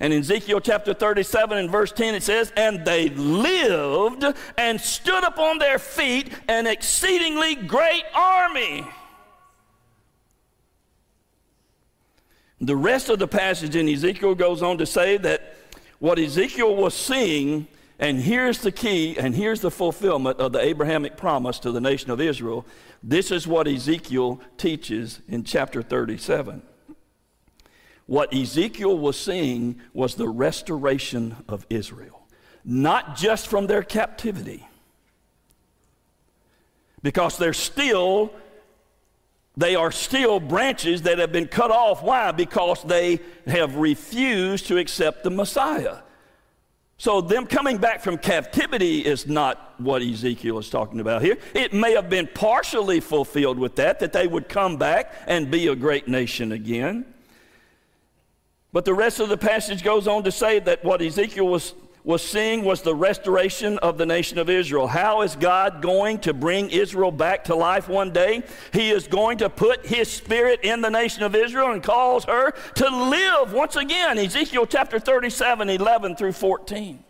And 0.00 0.12
in 0.12 0.20
Ezekiel 0.20 0.60
chapter 0.60 0.94
37 0.94 1.58
and 1.58 1.70
verse 1.70 1.90
10, 1.92 2.14
it 2.14 2.22
says, 2.22 2.52
And 2.56 2.84
they 2.84 3.08
lived 3.08 4.24
and 4.56 4.80
stood 4.80 5.24
upon 5.24 5.58
their 5.58 5.78
feet, 5.78 6.32
an 6.48 6.66
exceedingly 6.66 7.56
great 7.56 8.04
army. 8.14 8.86
The 12.60 12.76
rest 12.76 13.08
of 13.08 13.18
the 13.18 13.28
passage 13.28 13.76
in 13.76 13.88
Ezekiel 13.88 14.34
goes 14.34 14.62
on 14.62 14.78
to 14.78 14.86
say 14.86 15.16
that 15.18 15.54
what 15.98 16.18
Ezekiel 16.18 16.76
was 16.76 16.94
seeing 16.94 17.66
and 17.98 18.20
here's 18.20 18.58
the 18.58 18.70
key, 18.70 19.18
and 19.18 19.34
here's 19.34 19.60
the 19.60 19.72
fulfillment 19.72 20.38
of 20.38 20.52
the 20.52 20.60
Abrahamic 20.60 21.16
promise 21.16 21.58
to 21.60 21.72
the 21.72 21.80
nation 21.80 22.12
of 22.12 22.20
Israel. 22.20 22.64
This 23.02 23.32
is 23.32 23.46
what 23.46 23.66
Ezekiel 23.66 24.40
teaches 24.56 25.20
in 25.28 25.42
chapter 25.42 25.82
37. 25.82 26.62
What 28.08 28.32
Ezekiel 28.32 28.96
was 28.96 29.18
seeing 29.20 29.82
was 29.92 30.14
the 30.14 30.30
restoration 30.30 31.36
of 31.46 31.66
Israel, 31.68 32.26
not 32.64 33.16
just 33.16 33.48
from 33.48 33.66
their 33.66 33.82
captivity, 33.82 34.66
because 37.02 37.36
they're 37.36 37.52
still 37.52 38.32
they 39.58 39.74
are 39.74 39.92
still 39.92 40.40
branches 40.40 41.02
that 41.02 41.18
have 41.18 41.32
been 41.32 41.48
cut 41.48 41.70
off. 41.70 42.02
Why? 42.02 42.32
Because 42.32 42.82
they 42.82 43.20
have 43.46 43.76
refused 43.76 44.68
to 44.68 44.78
accept 44.78 45.22
the 45.22 45.30
Messiah. 45.30 45.98
So, 46.96 47.20
them 47.20 47.46
coming 47.46 47.76
back 47.76 48.00
from 48.00 48.16
captivity 48.16 49.04
is 49.04 49.26
not 49.26 49.74
what 49.78 50.00
Ezekiel 50.00 50.58
is 50.58 50.70
talking 50.70 51.00
about 51.00 51.20
here. 51.20 51.36
It 51.52 51.74
may 51.74 51.92
have 51.92 52.08
been 52.08 52.28
partially 52.34 53.00
fulfilled 53.00 53.58
with 53.58 53.76
that, 53.76 53.98
that 53.98 54.14
they 54.14 54.26
would 54.26 54.48
come 54.48 54.78
back 54.78 55.12
and 55.26 55.50
be 55.50 55.66
a 55.66 55.76
great 55.76 56.08
nation 56.08 56.52
again. 56.52 57.04
But 58.72 58.84
the 58.84 58.94
rest 58.94 59.20
of 59.20 59.28
the 59.28 59.38
passage 59.38 59.82
goes 59.82 60.06
on 60.06 60.24
to 60.24 60.32
say 60.32 60.58
that 60.60 60.84
what 60.84 61.00
Ezekiel 61.00 61.48
was 61.48 61.74
was 62.08 62.22
seeing 62.22 62.64
was 62.64 62.80
the 62.80 62.94
restoration 62.94 63.76
of 63.80 63.98
the 63.98 64.06
nation 64.06 64.38
of 64.38 64.48
Israel. 64.48 64.86
How 64.86 65.20
is 65.20 65.36
God 65.36 65.82
going 65.82 66.20
to 66.20 66.32
bring 66.32 66.70
Israel 66.70 67.10
back 67.10 67.44
to 67.44 67.54
life 67.54 67.86
one 67.86 68.12
day? 68.12 68.44
He 68.72 68.88
is 68.88 69.06
going 69.06 69.36
to 69.38 69.50
put 69.50 69.84
his 69.84 70.10
spirit 70.10 70.60
in 70.62 70.80
the 70.80 70.88
nation 70.88 71.22
of 71.22 71.34
Israel 71.34 71.70
and 71.70 71.82
cause 71.82 72.24
her 72.24 72.52
to 72.76 72.88
live 72.88 73.52
once 73.52 73.76
again. 73.76 74.16
Ezekiel 74.16 74.64
chapter 74.64 74.98
37, 74.98 75.68
11 75.68 76.16
through 76.16 76.32
14. 76.32 77.04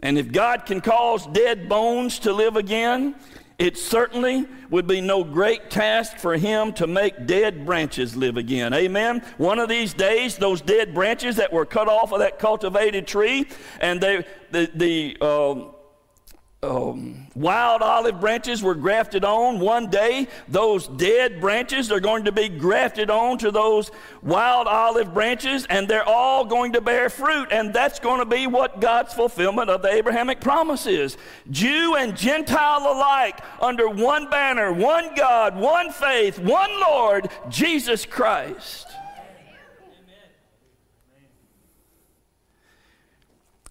And 0.00 0.16
if 0.16 0.32
God 0.32 0.64
can 0.64 0.80
cause 0.80 1.26
dead 1.26 1.68
bones 1.68 2.20
to 2.20 2.32
live 2.32 2.56
again, 2.56 3.16
it 3.58 3.78
certainly 3.78 4.46
would 4.70 4.86
be 4.86 5.00
no 5.00 5.22
great 5.22 5.70
task 5.70 6.16
for 6.16 6.36
him 6.36 6.72
to 6.74 6.86
make 6.86 7.26
dead 7.26 7.64
branches 7.64 8.16
live 8.16 8.36
again. 8.36 8.74
Amen. 8.74 9.22
One 9.36 9.58
of 9.58 9.68
these 9.68 9.94
days, 9.94 10.36
those 10.36 10.60
dead 10.60 10.92
branches 10.92 11.36
that 11.36 11.52
were 11.52 11.64
cut 11.64 11.88
off 11.88 12.12
of 12.12 12.18
that 12.18 12.38
cultivated 12.38 13.06
tree, 13.06 13.46
and 13.80 14.00
they, 14.00 14.24
the, 14.50 14.70
the, 14.74 15.16
uh, 15.20 15.73
um, 16.64 17.26
wild 17.34 17.82
olive 17.82 18.20
branches 18.20 18.62
were 18.62 18.74
grafted 18.74 19.24
on. 19.24 19.60
One 19.60 19.90
day, 19.90 20.28
those 20.48 20.88
dead 20.88 21.40
branches 21.40 21.92
are 21.92 22.00
going 22.00 22.24
to 22.24 22.32
be 22.32 22.48
grafted 22.48 23.10
on 23.10 23.38
to 23.38 23.50
those 23.50 23.90
wild 24.22 24.66
olive 24.66 25.12
branches, 25.12 25.66
and 25.68 25.86
they're 25.86 26.08
all 26.08 26.44
going 26.44 26.72
to 26.72 26.80
bear 26.80 27.10
fruit. 27.10 27.48
And 27.50 27.72
that's 27.72 27.98
going 27.98 28.20
to 28.20 28.26
be 28.26 28.46
what 28.46 28.80
God's 28.80 29.12
fulfillment 29.14 29.70
of 29.70 29.82
the 29.82 29.92
Abrahamic 29.92 30.40
promise 30.40 30.86
is 30.86 31.16
Jew 31.50 31.96
and 31.96 32.16
Gentile 32.16 32.90
alike, 32.90 33.40
under 33.60 33.88
one 33.88 34.30
banner, 34.30 34.72
one 34.72 35.14
God, 35.14 35.56
one 35.56 35.92
faith, 35.92 36.38
one 36.38 36.70
Lord, 36.80 37.28
Jesus 37.48 38.06
Christ. 38.06 38.93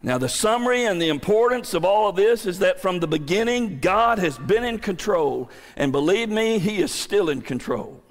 Now, 0.06 0.18
the 0.18 0.28
summary 0.28 0.84
and 0.84 1.02
the 1.02 1.08
importance 1.08 1.74
of 1.74 1.86
all 1.86 2.10
of 2.10 2.18
this 2.18 2.46
is 2.46 2.60
that 2.60 2.82
from 2.82 3.00
the 3.00 3.08
beginning, 3.08 3.80
God 3.80 4.20
has 4.20 4.38
been 4.38 4.66
in 4.66 4.80
control. 4.80 5.50
And 5.78 5.94
believe 5.94 6.28
me, 6.28 6.60
He 6.60 6.82
is 6.82 6.92
still 6.92 7.30
in 7.30 7.42
control. 7.42 8.03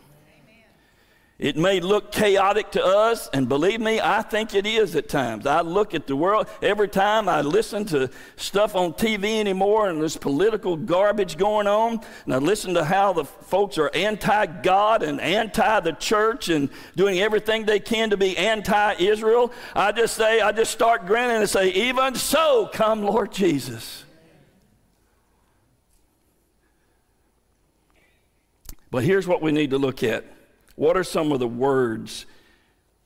It 1.43 1.57
may 1.57 1.81
look 1.81 2.13
chaotic 2.13 2.71
to 2.71 2.85
us, 2.85 3.29
and 3.33 3.49
believe 3.49 3.81
me, 3.81 4.01
I 4.01 4.23
think 4.23 4.55
it 4.55 4.65
is 4.65 4.95
at 4.95 5.09
times. 5.09 5.45
I 5.45 5.63
look 5.63 5.93
at 5.93 6.07
the 6.07 6.15
world, 6.15 6.47
every 6.63 6.87
time 6.87 7.29
I 7.29 7.41
listen 7.41 7.85
to 7.87 8.11
stuff 8.37 8.77
on 8.77 8.93
TV 8.93 9.41
anymore 9.41 9.89
and 9.89 10.01
there's 10.01 10.17
political 10.17 10.77
garbage 10.77 11.37
going 11.37 11.67
on, 11.67 11.99
and 12.27 12.33
I 12.33 12.39
listen 12.39 12.75
to 12.75 12.85
how 12.85 13.13
the 13.13 13.25
folks 13.25 13.77
are 13.77 13.91
anti 13.93 14.47
God 14.47 15.03
and 15.03 15.21
anti 15.21 15.81
the 15.81 15.95
church 15.95 16.49
and 16.49 16.71
doing 16.95 17.19
everything 17.19 17.67
they 17.67 17.81
can 17.81 18.11
to 18.11 18.17
be 18.17 18.39
anti 18.39 18.93
Israel, 19.01 19.53
I 19.75 19.91
just 19.91 20.15
say, 20.15 20.41
I 20.41 20.53
just 20.53 20.71
start 20.71 21.07
grinning 21.07 21.39
and 21.39 21.51
say, 21.51 21.71
Even 21.71 22.15
so, 22.15 22.71
come 22.73 23.03
Lord 23.03 23.33
Jesus. 23.33 24.05
But 28.93 29.03
here's 29.03 29.27
what 29.27 29.43
we 29.43 29.51
need 29.51 29.71
to 29.71 29.79
look 29.79 30.05
at. 30.05 30.32
What 30.75 30.97
are 30.97 31.05
some 31.05 31.33
of 31.33 31.39
the 31.39 31.49
words 31.49 32.27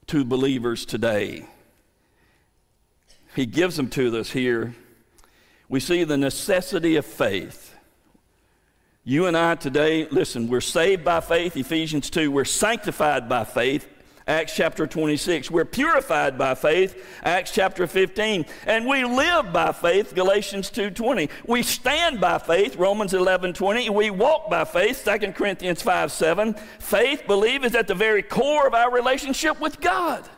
to 0.07 0.25
believers 0.25 0.87
today? 0.87 1.47
He 3.35 3.47
gives 3.47 3.77
them 3.77 3.91
to 3.91 4.17
us 4.19 4.31
here. 4.31 4.75
We 5.69 5.81
see 5.81 6.05
the 6.05 6.17
necessity 6.17 6.97
of 6.97 7.05
faith. 7.05 7.75
You 9.05 9.27
and 9.27 9.37
I 9.37 9.55
today, 9.57 10.09
listen, 10.09 10.49
we're 10.49 10.61
saved 10.61 11.05
by 11.05 11.21
faith, 11.21 11.57
Ephesians 11.57 12.11
2. 12.11 12.31
We're 12.31 12.45
sanctified 12.45 13.29
by 13.29 13.45
faith, 13.45 13.87
Acts 14.29 14.57
chapter 14.57 14.89
26. 14.89 15.53
We're 15.53 15.65
purified 15.65 16.37
by 16.37 16.57
faith, 16.57 17.01
Acts 17.23 17.53
chapter 17.53 17.87
15. 17.87 18.45
And 18.67 18.85
we 18.85 19.05
live 19.05 19.53
by 19.53 19.71
faith, 19.71 20.17
Galatians 20.17 20.69
2.20. 20.73 21.31
We 21.47 21.63
stand 21.63 22.21
by 22.21 22.39
faith, 22.39 22.75
Romans 22.75 23.13
11.20. 23.13 23.89
We 23.91 24.11
walk 24.11 24.51
by 24.51 24.65
faith, 24.65 25.05
2 25.05 25.31
Corinthians 25.33 25.81
5, 25.81 26.11
7. 26.11 26.55
Faith, 26.81 27.23
believe, 27.29 27.65
is 27.65 27.77
at 27.77 27.87
the 27.87 27.95
very 27.95 28.23
core 28.23 28.67
of 28.67 28.75
our 28.75 28.91
relationship 28.91 29.61
with 29.61 29.81
God. 29.81 30.29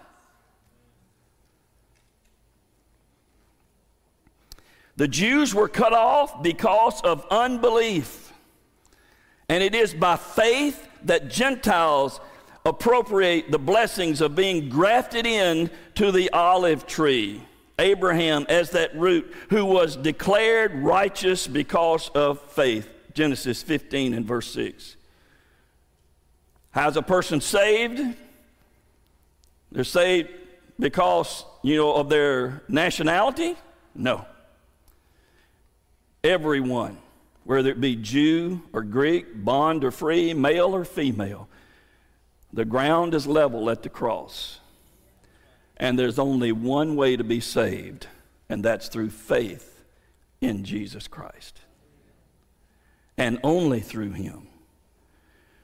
The 4.96 5.08
Jews 5.08 5.54
were 5.54 5.68
cut 5.68 5.94
off 5.94 6.42
because 6.42 7.00
of 7.00 7.24
unbelief. 7.30 8.34
And 9.48 9.62
it 9.62 9.74
is 9.74 9.94
by 9.94 10.16
faith 10.16 10.86
that 11.04 11.30
Gentiles 11.30 12.20
appropriate 12.68 13.50
the 13.50 13.58
blessings 13.58 14.20
of 14.20 14.34
being 14.34 14.68
grafted 14.68 15.26
in 15.26 15.70
to 15.96 16.12
the 16.12 16.30
olive 16.30 16.86
tree. 16.86 17.42
Abraham 17.78 18.44
as 18.48 18.70
that 18.70 18.96
root 18.96 19.32
who 19.50 19.64
was 19.64 19.96
declared 19.96 20.74
righteous 20.74 21.46
because 21.46 22.08
of 22.10 22.40
faith. 22.52 22.88
Genesis 23.14 23.62
15 23.62 24.14
and 24.14 24.26
verse 24.26 24.52
6. 24.52 24.96
How's 26.70 26.96
a 26.96 27.02
person 27.02 27.40
saved? 27.40 28.16
They're 29.72 29.84
saved 29.84 30.30
because, 30.78 31.44
you 31.62 31.76
know, 31.76 31.94
of 31.94 32.08
their 32.08 32.62
nationality? 32.68 33.56
No. 33.94 34.24
Everyone, 36.22 36.98
whether 37.44 37.70
it 37.70 37.80
be 37.80 37.96
Jew 37.96 38.62
or 38.72 38.82
Greek, 38.82 39.44
bond 39.44 39.84
or 39.84 39.90
free, 39.90 40.34
male 40.34 40.74
or 40.74 40.84
female, 40.84 41.48
the 42.52 42.64
ground 42.64 43.14
is 43.14 43.26
level 43.26 43.70
at 43.70 43.82
the 43.82 43.88
cross. 43.88 44.60
And 45.76 45.98
there's 45.98 46.18
only 46.18 46.50
one 46.50 46.96
way 46.96 47.16
to 47.16 47.24
be 47.24 47.40
saved, 47.40 48.08
and 48.48 48.64
that's 48.64 48.88
through 48.88 49.10
faith 49.10 49.84
in 50.40 50.64
Jesus 50.64 51.06
Christ. 51.06 51.60
And 53.16 53.38
only 53.42 53.80
through 53.80 54.12
Him. 54.12 54.48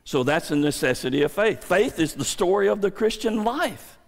So 0.04 0.22
that's 0.22 0.50
a 0.50 0.56
necessity 0.56 1.22
of 1.22 1.32
faith. 1.32 1.64
Faith 1.64 1.98
is 1.98 2.14
the 2.14 2.24
story 2.24 2.68
of 2.68 2.80
the 2.80 2.90
Christian 2.90 3.42
life. 3.42 3.98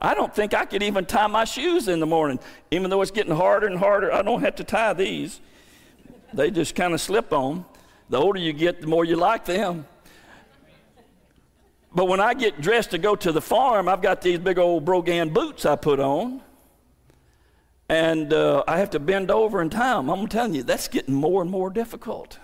I 0.00 0.14
don't 0.14 0.34
think 0.34 0.52
I 0.52 0.64
could 0.64 0.82
even 0.82 1.06
tie 1.06 1.26
my 1.26 1.44
shoes 1.44 1.88
in 1.88 2.00
the 2.00 2.06
morning, 2.06 2.38
even 2.70 2.90
though 2.90 3.00
it's 3.00 3.10
getting 3.10 3.34
harder 3.34 3.66
and 3.66 3.78
harder. 3.78 4.12
I 4.12 4.22
don't 4.22 4.42
have 4.42 4.56
to 4.56 4.64
tie 4.64 4.92
these, 4.92 5.40
they 6.34 6.50
just 6.50 6.74
kind 6.74 6.92
of 6.92 7.00
slip 7.00 7.32
on. 7.32 7.64
The 8.10 8.18
older 8.18 8.38
you 8.38 8.52
get, 8.52 8.80
the 8.80 8.86
more 8.86 9.04
you 9.04 9.16
like 9.16 9.46
them. 9.46 9.86
But 11.96 12.08
when 12.08 12.20
I 12.20 12.34
get 12.34 12.60
dressed 12.60 12.90
to 12.90 12.98
go 12.98 13.16
to 13.16 13.32
the 13.32 13.40
farm, 13.40 13.88
I've 13.88 14.02
got 14.02 14.20
these 14.20 14.38
big 14.38 14.58
old 14.58 14.84
Brogan 14.84 15.30
boots 15.32 15.64
I 15.64 15.76
put 15.76 15.98
on. 15.98 16.42
And 17.88 18.34
uh, 18.34 18.64
I 18.68 18.76
have 18.80 18.90
to 18.90 18.98
bend 18.98 19.30
over 19.30 19.62
in 19.62 19.70
time. 19.70 20.10
I'm 20.10 20.26
telling 20.28 20.54
you, 20.54 20.62
that's 20.62 20.88
getting 20.88 21.14
more 21.14 21.40
and 21.40 21.50
more 21.50 21.70
difficult. 21.70 22.38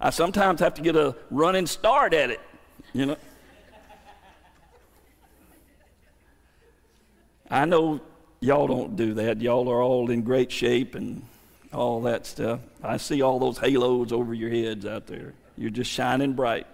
I 0.00 0.10
sometimes 0.10 0.60
have 0.60 0.74
to 0.74 0.82
get 0.82 0.94
a 0.94 1.16
running 1.32 1.66
start 1.66 2.14
at 2.14 2.30
it, 2.30 2.40
you 2.92 3.06
know. 3.06 3.16
I 7.50 7.64
know 7.64 8.00
y'all 8.38 8.68
don't 8.68 8.94
do 8.94 9.14
that. 9.14 9.40
Y'all 9.40 9.68
are 9.68 9.82
all 9.82 10.12
in 10.12 10.22
great 10.22 10.52
shape 10.52 10.94
and 10.94 11.24
all 11.72 12.02
that 12.02 12.24
stuff. 12.24 12.60
I 12.84 12.98
see 12.98 13.20
all 13.20 13.40
those 13.40 13.58
halos 13.58 14.12
over 14.12 14.32
your 14.32 14.50
heads 14.50 14.86
out 14.86 15.08
there. 15.08 15.32
You're 15.58 15.70
just 15.70 15.90
shining 15.90 16.34
bright. 16.34 16.68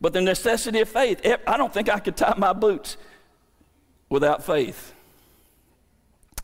But 0.00 0.12
the 0.12 0.20
necessity 0.20 0.80
of 0.80 0.88
faith, 0.88 1.20
eh, 1.24 1.36
I 1.46 1.56
don't 1.56 1.72
think 1.72 1.88
I 1.88 1.98
could 1.98 2.16
tie 2.16 2.34
my 2.36 2.52
boots 2.52 2.96
without 4.08 4.44
faith. 4.44 4.94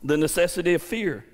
The 0.03 0.17
necessity 0.17 0.73
of 0.73 0.81
fear. 0.81 1.25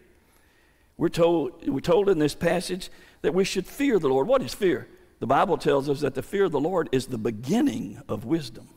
We're 0.97 1.09
told, 1.09 1.67
we're 1.67 1.79
told 1.79 2.09
in 2.09 2.19
this 2.19 2.35
passage 2.35 2.89
that 3.21 3.33
we 3.33 3.45
should 3.45 3.65
fear 3.65 3.99
the 3.99 4.09
Lord. 4.09 4.27
What 4.27 4.41
is 4.41 4.53
fear? 4.53 4.87
The 5.19 5.27
Bible 5.27 5.57
tells 5.57 5.89
us 5.89 6.01
that 6.01 6.15
the 6.15 6.21
fear 6.21 6.45
of 6.45 6.51
the 6.51 6.59
Lord 6.59 6.89
is 6.91 7.07
the 7.07 7.17
beginning 7.17 8.01
of 8.07 8.25
wisdom. 8.25 8.69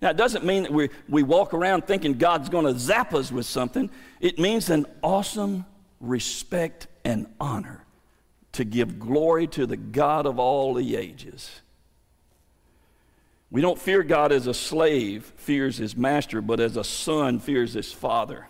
Now, 0.00 0.10
it 0.10 0.16
doesn't 0.16 0.44
mean 0.44 0.64
that 0.64 0.72
we, 0.72 0.90
we 1.08 1.22
walk 1.22 1.54
around 1.54 1.86
thinking 1.86 2.14
God's 2.14 2.48
going 2.48 2.66
to 2.66 2.78
zap 2.78 3.14
us 3.14 3.32
with 3.32 3.46
something. 3.46 3.90
It 4.20 4.38
means 4.38 4.68
an 4.68 4.86
awesome 5.02 5.64
respect 6.00 6.86
and 7.04 7.26
honor 7.40 7.84
to 8.52 8.64
give 8.64 8.98
glory 8.98 9.46
to 9.48 9.66
the 9.66 9.76
God 9.76 10.26
of 10.26 10.38
all 10.38 10.74
the 10.74 10.96
ages. 10.96 11.62
We 13.50 13.60
don't 13.60 13.78
fear 13.78 14.02
God 14.02 14.32
as 14.32 14.46
a 14.46 14.54
slave 14.54 15.32
fears 15.36 15.76
his 15.76 15.96
master, 15.96 16.40
but 16.40 16.60
as 16.60 16.76
a 16.76 16.84
son 16.84 17.38
fears 17.38 17.74
his 17.74 17.92
father. 17.92 18.48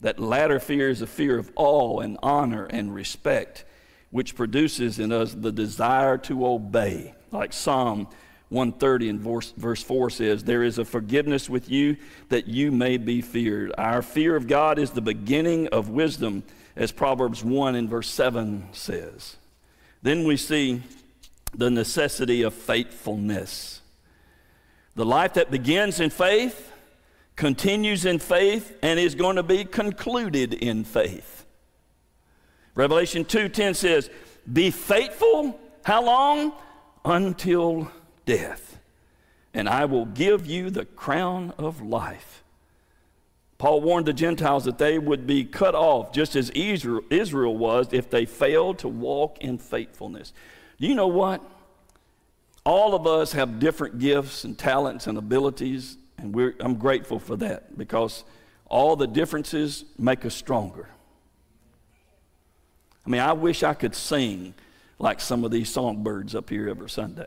That 0.00 0.18
latter 0.18 0.58
fear 0.58 0.88
is 0.88 1.02
a 1.02 1.06
fear 1.06 1.38
of 1.38 1.50
awe 1.54 2.00
and 2.00 2.18
honor 2.22 2.64
and 2.64 2.94
respect, 2.94 3.64
which 4.10 4.34
produces 4.34 4.98
in 4.98 5.12
us 5.12 5.34
the 5.34 5.52
desire 5.52 6.18
to 6.18 6.46
obey. 6.46 7.14
Like 7.30 7.52
Psalm 7.52 8.08
130 8.48 9.08
and 9.10 9.20
verse, 9.20 9.52
verse 9.56 9.82
4 9.82 10.10
says, 10.10 10.44
There 10.44 10.62
is 10.62 10.78
a 10.78 10.84
forgiveness 10.84 11.48
with 11.48 11.70
you 11.70 11.96
that 12.30 12.48
you 12.48 12.72
may 12.72 12.96
be 12.96 13.20
feared. 13.20 13.72
Our 13.78 14.02
fear 14.02 14.34
of 14.34 14.48
God 14.48 14.78
is 14.78 14.90
the 14.90 15.00
beginning 15.00 15.68
of 15.68 15.88
wisdom, 15.88 16.42
as 16.74 16.90
Proverbs 16.92 17.44
1 17.44 17.74
and 17.74 17.88
verse 17.88 18.08
7 18.08 18.68
says. 18.72 19.36
Then 20.02 20.24
we 20.24 20.36
see 20.36 20.82
the 21.54 21.70
necessity 21.70 22.42
of 22.42 22.54
faithfulness. 22.54 23.81
The 24.94 25.04
life 25.06 25.34
that 25.34 25.50
begins 25.50 26.00
in 26.00 26.10
faith, 26.10 26.70
continues 27.34 28.04
in 28.04 28.18
faith, 28.18 28.76
and 28.82 29.00
is 29.00 29.14
going 29.14 29.36
to 29.36 29.42
be 29.42 29.64
concluded 29.64 30.52
in 30.52 30.84
faith. 30.84 31.46
Revelation 32.74 33.24
2:10 33.24 33.74
says, 33.74 34.10
"Be 34.50 34.70
faithful 34.70 35.58
how 35.84 36.02
long? 36.04 36.52
Until 37.04 37.90
death, 38.26 38.78
and 39.52 39.68
I 39.68 39.86
will 39.86 40.06
give 40.06 40.46
you 40.46 40.70
the 40.70 40.84
crown 40.84 41.52
of 41.58 41.82
life." 41.82 42.44
Paul 43.58 43.80
warned 43.80 44.06
the 44.06 44.12
Gentiles 44.12 44.64
that 44.64 44.78
they 44.78 44.98
would 44.98 45.26
be 45.26 45.44
cut 45.44 45.74
off 45.74 46.12
just 46.12 46.36
as 46.36 46.50
Israel 46.50 47.56
was 47.56 47.88
if 47.92 48.10
they 48.10 48.24
failed 48.24 48.78
to 48.80 48.88
walk 48.88 49.38
in 49.38 49.58
faithfulness. 49.58 50.32
You 50.78 50.94
know 50.94 51.06
what? 51.06 51.40
All 52.64 52.94
of 52.94 53.06
us 53.06 53.32
have 53.32 53.58
different 53.58 53.98
gifts 53.98 54.44
and 54.44 54.56
talents 54.56 55.06
and 55.06 55.18
abilities, 55.18 55.96
and 56.18 56.54
I'm 56.60 56.76
grateful 56.76 57.18
for 57.18 57.36
that 57.36 57.76
because 57.76 58.24
all 58.66 58.94
the 58.96 59.06
differences 59.06 59.84
make 59.98 60.24
us 60.24 60.34
stronger. 60.34 60.88
I 63.04 63.10
mean, 63.10 63.20
I 63.20 63.32
wish 63.32 63.62
I 63.64 63.74
could 63.74 63.94
sing 63.94 64.54
like 64.98 65.20
some 65.20 65.44
of 65.44 65.50
these 65.50 65.68
songbirds 65.68 66.36
up 66.36 66.48
here 66.48 66.68
every 66.68 66.88
Sunday. 66.88 67.26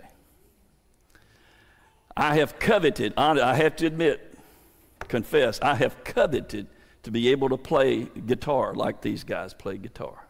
I 2.15 2.35
have 2.35 2.57
coveted, 2.57 3.13
I 3.17 3.55
have 3.55 3.75
to 3.75 3.87
admit, 3.87 4.37
confess, 5.09 5.59
I 5.61 5.75
have 5.75 6.01
coveted 6.05 6.67
to 7.03 7.11
be 7.11 7.27
able 7.27 7.49
to 7.49 7.57
play 7.57 8.05
guitar 8.25 8.73
like 8.73 9.01
these 9.01 9.25
guys 9.25 9.53
play 9.53 9.77
guitar. 9.77 10.25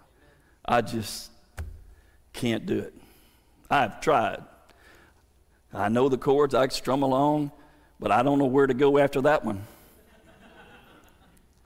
I 0.65 0.81
just 0.81 1.29
can't 2.33 2.65
do 2.65 2.79
it. 2.79 2.95
I've 3.69 4.01
tried. 4.01 4.43
I 5.75 5.89
know 5.89 6.07
the 6.07 6.17
chords, 6.17 6.55
I 6.55 6.67
can 6.67 6.71
strum 6.71 7.03
along, 7.03 7.51
but 7.99 8.09
I 8.09 8.23
don't 8.23 8.39
know 8.39 8.45
where 8.45 8.65
to 8.65 8.73
go 8.73 8.97
after 8.97 9.21
that 9.21 9.43
one. 9.43 9.67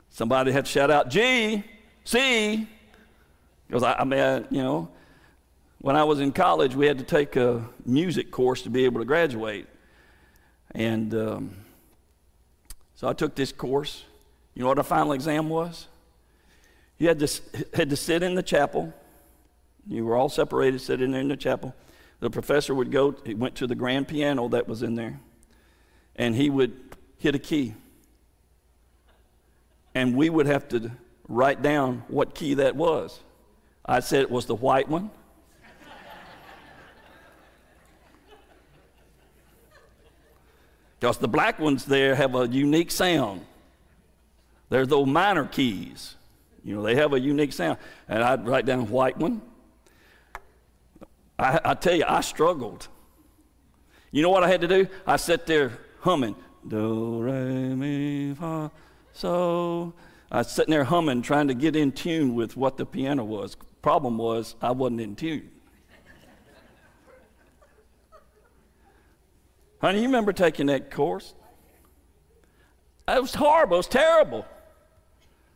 Somebody 0.09 0.51
had 0.51 0.65
to 0.65 0.71
shout 0.71 0.89
out 0.89 1.09
G, 1.09 1.63
C, 2.03 2.67
because 3.67 3.83
I, 3.83 3.93
I 3.93 4.03
mean, 4.03 4.19
I, 4.19 4.37
you 4.49 4.63
know, 4.63 4.89
when 5.77 5.95
I 5.95 6.03
was 6.03 6.19
in 6.19 6.31
college, 6.31 6.75
we 6.75 6.87
had 6.87 6.97
to 6.97 7.03
take 7.03 7.35
a 7.35 7.63
music 7.85 8.31
course 8.31 8.63
to 8.63 8.69
be 8.71 8.85
able 8.85 8.99
to 8.99 9.05
graduate. 9.05 9.67
And 10.71 11.13
um, 11.13 11.55
so 12.95 13.07
I 13.07 13.13
took 13.13 13.35
this 13.35 13.51
course. 13.51 14.03
You 14.55 14.63
know 14.63 14.69
what 14.69 14.79
our 14.79 14.83
final 14.83 15.13
exam 15.13 15.49
was? 15.49 15.87
You 16.97 17.07
had 17.07 17.19
to, 17.19 17.41
had 17.75 17.89
to 17.91 17.95
sit 17.95 18.23
in 18.23 18.33
the 18.33 18.43
chapel. 18.43 18.91
You 19.87 20.03
were 20.05 20.17
all 20.17 20.29
separated, 20.29 20.81
sitting 20.81 21.11
there 21.11 21.21
in 21.21 21.27
the 21.27 21.37
chapel. 21.37 21.75
The 22.19 22.29
professor 22.29 22.75
would 22.75 22.91
go, 22.91 23.15
he 23.25 23.33
went 23.33 23.55
to 23.55 23.67
the 23.67 23.75
grand 23.75 24.07
piano 24.07 24.49
that 24.49 24.67
was 24.67 24.83
in 24.83 24.95
there, 24.95 25.19
and 26.15 26.35
he 26.35 26.49
would 26.49 26.77
hit 27.17 27.35
a 27.35 27.39
key. 27.39 27.73
And 29.95 30.15
we 30.15 30.29
would 30.29 30.45
have 30.45 30.67
to 30.69 30.91
write 31.27 31.61
down 31.61 32.03
what 32.07 32.35
key 32.35 32.55
that 32.55 32.75
was. 32.75 33.19
I 33.85 34.01
said 34.01 34.21
it 34.21 34.31
was 34.31 34.45
the 34.45 34.55
white 34.55 34.89
one. 34.89 35.11
Because 40.99 41.17
the 41.17 41.29
black 41.29 41.59
ones 41.59 41.85
there 41.85 42.13
have 42.15 42.35
a 42.35 42.45
unique 42.47 42.91
sound. 42.91 43.45
They're 44.69 44.85
those 44.85 45.07
minor 45.07 45.45
keys. 45.45 46.15
You 46.63 46.75
know, 46.75 46.81
they 46.81 46.95
have 46.95 47.13
a 47.13 47.19
unique 47.19 47.53
sound. 47.53 47.77
And 48.09 48.21
I'd 48.21 48.45
write 48.45 48.65
down 48.65 48.89
white 48.89 49.17
one. 49.17 49.41
I, 51.39 51.59
I 51.63 51.73
tell 51.73 51.95
you, 51.95 52.03
I 52.07 52.21
struggled. 52.21 52.87
You 54.11 54.21
know 54.21 54.29
what 54.29 54.43
I 54.43 54.49
had 54.49 54.61
to 54.61 54.67
do? 54.67 54.87
I 55.07 55.15
sat 55.15 55.47
there 55.47 55.71
humming. 56.01 56.35
Do, 56.67 57.21
re, 57.21 57.73
mi, 57.75 58.33
fa, 58.33 58.69
so. 59.13 59.93
I 60.31 60.39
was 60.39 60.51
sitting 60.51 60.71
there 60.71 60.83
humming, 60.83 61.23
trying 61.23 61.47
to 61.47 61.55
get 61.55 61.75
in 61.75 61.91
tune 61.91 62.35
with 62.35 62.55
what 62.55 62.77
the 62.77 62.85
piano 62.85 63.23
was. 63.23 63.55
Problem 63.81 64.17
was, 64.17 64.55
I 64.61 64.71
wasn't 64.71 65.01
in 65.01 65.15
tune. 65.15 65.49
Honey, 69.81 69.99
you 69.99 70.05
remember 70.05 70.33
taking 70.33 70.67
that 70.67 70.91
course? 70.91 71.33
It 73.07 73.21
was 73.21 73.33
horrible. 73.33 73.75
It 73.75 73.79
was 73.79 73.87
terrible. 73.87 74.45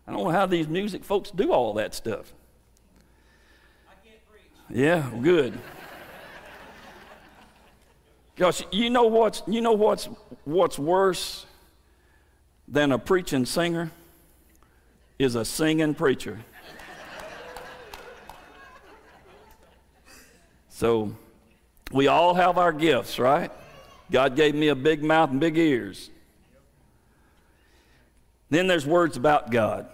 I 0.07 0.11
don't 0.11 0.23
know 0.23 0.29
how 0.29 0.45
these 0.45 0.67
music 0.67 1.03
folks 1.03 1.29
do 1.29 1.51
all 1.51 1.73
that 1.73 1.93
stuff. 1.93 2.33
Yeah, 4.73 5.07
good. 5.21 5.53
Because 8.33 8.63
you 8.71 8.89
know 8.89 9.03
what's 9.03 9.43
you 9.45 9.61
know 9.61 9.73
what's 9.73 10.09
what's 10.45 10.79
worse 10.79 11.45
than 12.67 12.91
a 12.91 12.97
preaching 12.97 13.45
singer 13.45 13.91
is 15.19 15.35
a 15.35 15.45
singing 15.45 15.93
preacher. 15.93 16.39
so 20.69 21.15
we 21.91 22.07
all 22.07 22.33
have 22.33 22.57
our 22.57 22.73
gifts, 22.73 23.19
right? 23.19 23.51
God 24.09 24.35
gave 24.35 24.55
me 24.55 24.69
a 24.69 24.75
big 24.75 25.03
mouth 25.03 25.29
and 25.29 25.39
big 25.39 25.55
ears. 25.55 26.09
Then 28.49 28.65
there's 28.65 28.87
words 28.87 29.17
about 29.17 29.51
God. 29.51 29.87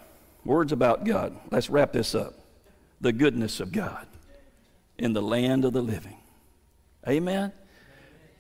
Words 0.46 0.72
about 0.72 1.04
God. 1.04 1.38
Let's 1.52 1.70
wrap 1.70 1.92
this 1.92 2.16
up. 2.16 2.36
The 3.02 3.12
goodness 3.12 3.60
of 3.60 3.74
God 3.74 4.09
in 5.00 5.14
the 5.14 5.22
land 5.22 5.66
of 5.66 5.74
the 5.74 5.82
living. 5.82 6.18
Amen? 7.08 7.52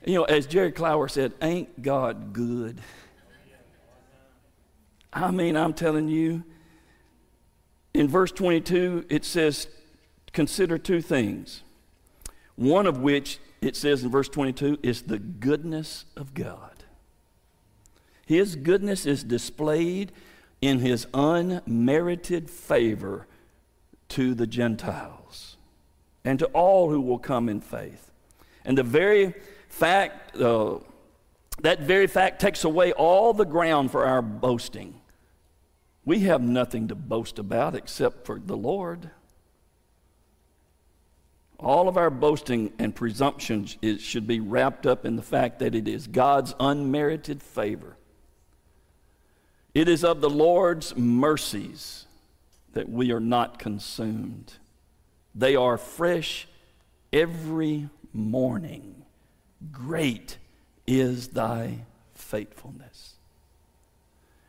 You 0.05 0.15
know, 0.15 0.23
as 0.25 0.45
Jerry 0.45 0.71
Clower 0.71 1.07
said, 1.07 1.33
ain't 1.41 1.81
God 1.81 2.33
good? 2.33 2.79
I 5.11 5.31
mean, 5.31 5.57
I'm 5.57 5.73
telling 5.73 6.07
you, 6.07 6.43
in 7.93 8.07
verse 8.07 8.31
22, 8.31 9.05
it 9.09 9.25
says, 9.25 9.67
consider 10.31 10.77
two 10.77 11.01
things. 11.01 11.63
One 12.55 12.85
of 12.85 12.99
which 12.99 13.39
it 13.61 13.75
says 13.75 14.03
in 14.03 14.11
verse 14.11 14.29
22 14.29 14.79
is 14.83 15.03
the 15.03 15.17
goodness 15.17 16.05
of 16.15 16.33
God. 16.33 16.83
His 18.25 18.55
goodness 18.55 19.05
is 19.05 19.23
displayed 19.23 20.11
in 20.61 20.79
his 20.79 21.07
unmerited 21.13 22.49
favor 22.49 23.25
to 24.09 24.35
the 24.35 24.45
Gentiles 24.45 25.57
and 26.23 26.39
to 26.39 26.45
all 26.47 26.89
who 26.89 27.01
will 27.01 27.19
come 27.19 27.49
in 27.49 27.61
faith. 27.61 28.11
And 28.65 28.77
the 28.77 28.83
very 28.83 29.33
fact, 29.69 30.35
uh, 30.35 30.79
that 31.61 31.81
very 31.81 32.07
fact 32.07 32.41
takes 32.41 32.63
away 32.63 32.91
all 32.91 33.33
the 33.33 33.45
ground 33.45 33.91
for 33.91 34.05
our 34.05 34.21
boasting. 34.21 34.99
We 36.05 36.21
have 36.21 36.41
nothing 36.41 36.87
to 36.89 36.95
boast 36.95 37.39
about 37.39 37.75
except 37.75 38.25
for 38.25 38.39
the 38.39 38.57
Lord. 38.57 39.11
All 41.59 41.89
of 41.89 41.97
our 41.97 42.09
boasting 42.09 42.71
and 42.79 42.95
presumptions 42.95 43.77
should 43.99 44.25
be 44.25 44.39
wrapped 44.39 44.85
up 44.85 45.05
in 45.05 45.17
the 45.17 45.21
fact 45.21 45.59
that 45.59 45.75
it 45.75 45.87
is 45.87 46.07
God's 46.07 46.55
unmerited 46.59 47.43
favor. 47.43 47.97
It 49.73 49.89
is 49.89 50.03
of 50.03 50.21
the 50.21 50.29
Lord's 50.29 50.95
mercies 50.95 52.05
that 52.73 52.89
we 52.89 53.11
are 53.11 53.19
not 53.19 53.59
consumed. 53.59 54.53
They 55.39 55.55
are 55.55 55.77
fresh 55.77 56.49
every 57.13 57.89
morning. 58.11 59.05
Great 59.71 60.37
is 60.85 61.29
thy 61.29 61.85
faithfulness. 62.13 63.13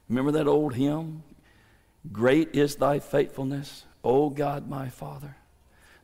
Remember 0.09 0.33
that 0.33 0.49
old 0.49 0.75
hymn? 0.75 1.23
Great 2.11 2.57
is 2.57 2.75
thy 2.75 2.99
faithfulness, 2.99 3.85
O 4.03 4.31
God 4.31 4.69
my 4.69 4.89
Father. 4.89 5.37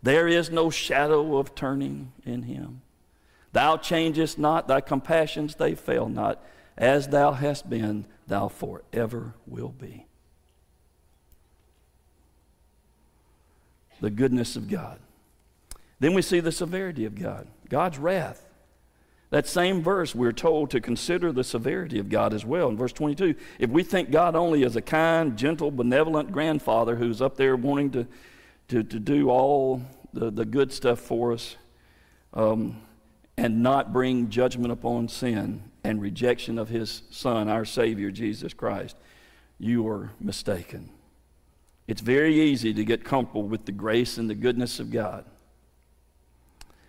There 0.05 0.29
is 0.29 0.51
no 0.51 0.71
shadow 0.71 1.37
of 1.37 1.57
turning 1.57 2.13
in 2.25 2.43
him. 2.45 2.83
Thou 3.53 3.79
changest 3.79 4.39
not, 4.39 4.69
thy 4.69 4.83
compassions 4.83 5.57
they 5.57 5.75
fail 5.75 6.09
not. 6.09 6.41
As 6.79 7.09
thou 7.09 7.33
hast 7.33 7.69
been, 7.69 8.07
thou 8.29 8.47
forever 8.47 9.35
will 9.49 9.71
be. 9.71 10.07
The 14.01 14.11
goodness 14.11 14.57
of 14.57 14.69
God. 14.69 14.99
Then 15.99 16.15
we 16.15 16.23
see 16.23 16.41
the 16.41 16.53
severity 16.53 17.05
of 17.05 17.15
God, 17.15 17.47
God's 17.69 17.99
wrath. 17.99 18.47
That 19.31 19.47
same 19.47 19.83
verse, 19.83 20.15
we're 20.15 20.33
told 20.33 20.71
to 20.71 20.81
consider 20.81 21.33
the 21.33 21.43
severity 21.43 21.99
of 21.99 22.09
God 22.09 22.33
as 22.33 22.45
well. 22.45 22.69
In 22.69 22.77
verse 22.77 22.93
22, 22.93 23.35
if 23.59 23.71
we 23.71 23.83
think 23.83 24.11
God 24.11 24.37
only 24.37 24.65
as 24.65 24.77
a 24.77 24.83
kind, 24.83 25.37
gentle, 25.37 25.71
benevolent 25.71 26.31
grandfather 26.31 26.97
who's 26.97 27.21
up 27.21 27.37
there 27.37 27.57
wanting 27.57 27.91
to, 27.91 28.07
to, 28.69 28.83
to 28.85 29.01
do 29.01 29.31
all 29.31 29.83
the, 30.13 30.31
the 30.31 30.45
good 30.45 30.73
stuff 30.73 31.01
for 31.01 31.33
us 31.33 31.57
um, 32.35 32.81
and 33.37 33.63
not 33.63 33.93
bring 33.93 34.31
judgment 34.31 34.73
upon 34.73 35.09
sin 35.09 35.63
and 35.83 36.01
rejection 36.01 36.59
of 36.59 36.69
his 36.69 37.03
Son, 37.11 37.49
our 37.49 37.65
Savior, 37.65 38.11
Jesus 38.11 38.55
Christ, 38.55 38.97
you 39.59 39.89
are 39.89 40.11
mistaken. 40.21 40.91
It's 41.87 42.01
very 42.01 42.41
easy 42.41 42.75
to 42.75 42.85
get 42.85 43.05
comfortable 43.05 43.45
with 43.45 43.65
the 43.65 43.73
grace 43.73 44.19
and 44.19 44.29
the 44.29 44.35
goodness 44.35 44.81
of 44.81 44.91
God 44.91 45.25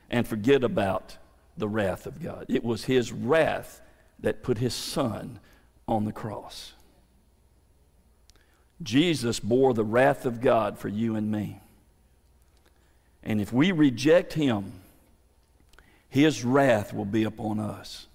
and 0.10 0.28
forget 0.28 0.64
about 0.64 1.18
the 1.58 1.68
wrath 1.68 2.06
of 2.06 2.22
God. 2.22 2.46
It 2.50 2.64
was 2.64 2.86
his 2.86 3.12
wrath 3.12 3.82
that 4.20 4.44
put 4.44 4.58
his 4.58 4.74
Son 4.74 5.40
on 5.88 6.06
the 6.06 6.12
cross. 6.12 6.74
Jesus 8.82 9.40
bore 9.40 9.74
the 9.74 9.84
wrath 9.84 10.26
of 10.26 10.40
God 10.42 10.78
for 10.78 10.88
you 10.88 11.16
and 11.16 11.32
me. 11.32 11.60
And 13.24 13.42
if 13.42 13.52
we 13.52 13.72
reject 13.72 14.34
him, 14.34 14.72
his 16.10 16.46
wrath 16.46 16.94
will 16.94 17.06
be 17.06 17.24
upon 17.24 17.60
us. 17.60 18.08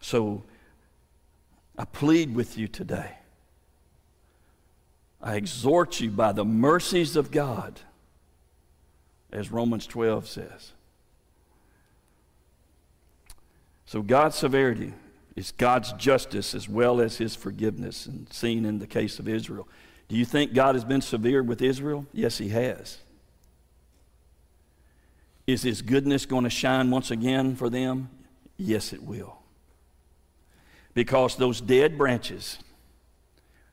So 0.00 0.42
I 1.78 1.84
plead 1.84 2.34
with 2.34 2.56
you 2.56 2.68
today. 2.68 3.16
I 5.22 5.36
exhort 5.36 6.00
you 6.00 6.10
by 6.10 6.32
the 6.32 6.44
mercies 6.44 7.16
of 7.16 7.30
God, 7.30 7.80
as 9.32 9.50
Romans 9.50 9.86
12 9.86 10.28
says. 10.28 10.72
So 13.86 14.02
God's 14.02 14.36
severity 14.36 14.92
is 15.36 15.52
God's 15.52 15.92
justice 15.94 16.54
as 16.54 16.68
well 16.68 17.00
as 17.00 17.18
his 17.18 17.36
forgiveness, 17.36 18.06
and 18.06 18.32
seen 18.32 18.64
in 18.64 18.78
the 18.78 18.86
case 18.86 19.18
of 19.18 19.28
Israel. 19.28 19.68
Do 20.08 20.16
you 20.16 20.24
think 20.24 20.54
God 20.54 20.74
has 20.74 20.84
been 20.84 21.00
severe 21.00 21.42
with 21.42 21.60
Israel? 21.60 22.06
Yes, 22.12 22.38
He 22.38 22.50
has. 22.50 22.98
Is 25.46 25.62
His 25.62 25.82
goodness 25.82 26.26
going 26.26 26.44
to 26.44 26.50
shine 26.50 26.90
once 26.90 27.10
again 27.10 27.56
for 27.56 27.68
them? 27.68 28.08
Yes, 28.56 28.92
it 28.92 29.02
will. 29.02 29.38
Because 30.94 31.36
those 31.36 31.60
dead 31.60 31.98
branches, 31.98 32.58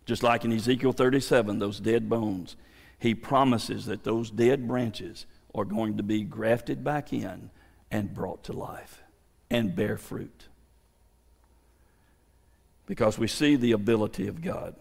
just 0.05 0.23
like 0.23 0.45
in 0.45 0.51
Ezekiel 0.51 0.93
37, 0.93 1.59
those 1.59 1.79
dead 1.79 2.09
bones, 2.09 2.55
He 2.99 3.15
promises 3.15 3.85
that 3.85 4.03
those 4.03 4.29
dead 4.29 4.67
branches 4.67 5.25
are 5.55 5.65
going 5.65 5.97
to 5.97 6.03
be 6.03 6.23
grafted 6.23 6.83
back 6.83 7.13
in 7.13 7.49
and 7.91 8.13
brought 8.13 8.43
to 8.45 8.53
life 8.53 9.03
and 9.49 9.75
bear 9.75 9.97
fruit. 9.97 10.47
Because 12.85 13.17
we 13.17 13.27
see 13.27 13.55
the 13.55 13.71
ability 13.71 14.27
of 14.27 14.41
God 14.41 14.75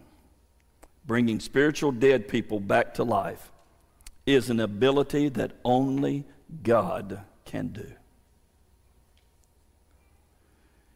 bringing 1.05 1.41
spiritual 1.41 1.93
dead 1.93 2.29
people 2.29 2.61
back 2.61 2.95
to 2.95 3.05
life 3.05 3.51
is 4.25 4.51
an 4.51 4.61
ability 4.61 5.29
that 5.31 5.53
only 5.65 6.25
God 6.63 7.21
can 7.45 7.69
do. 7.69 7.91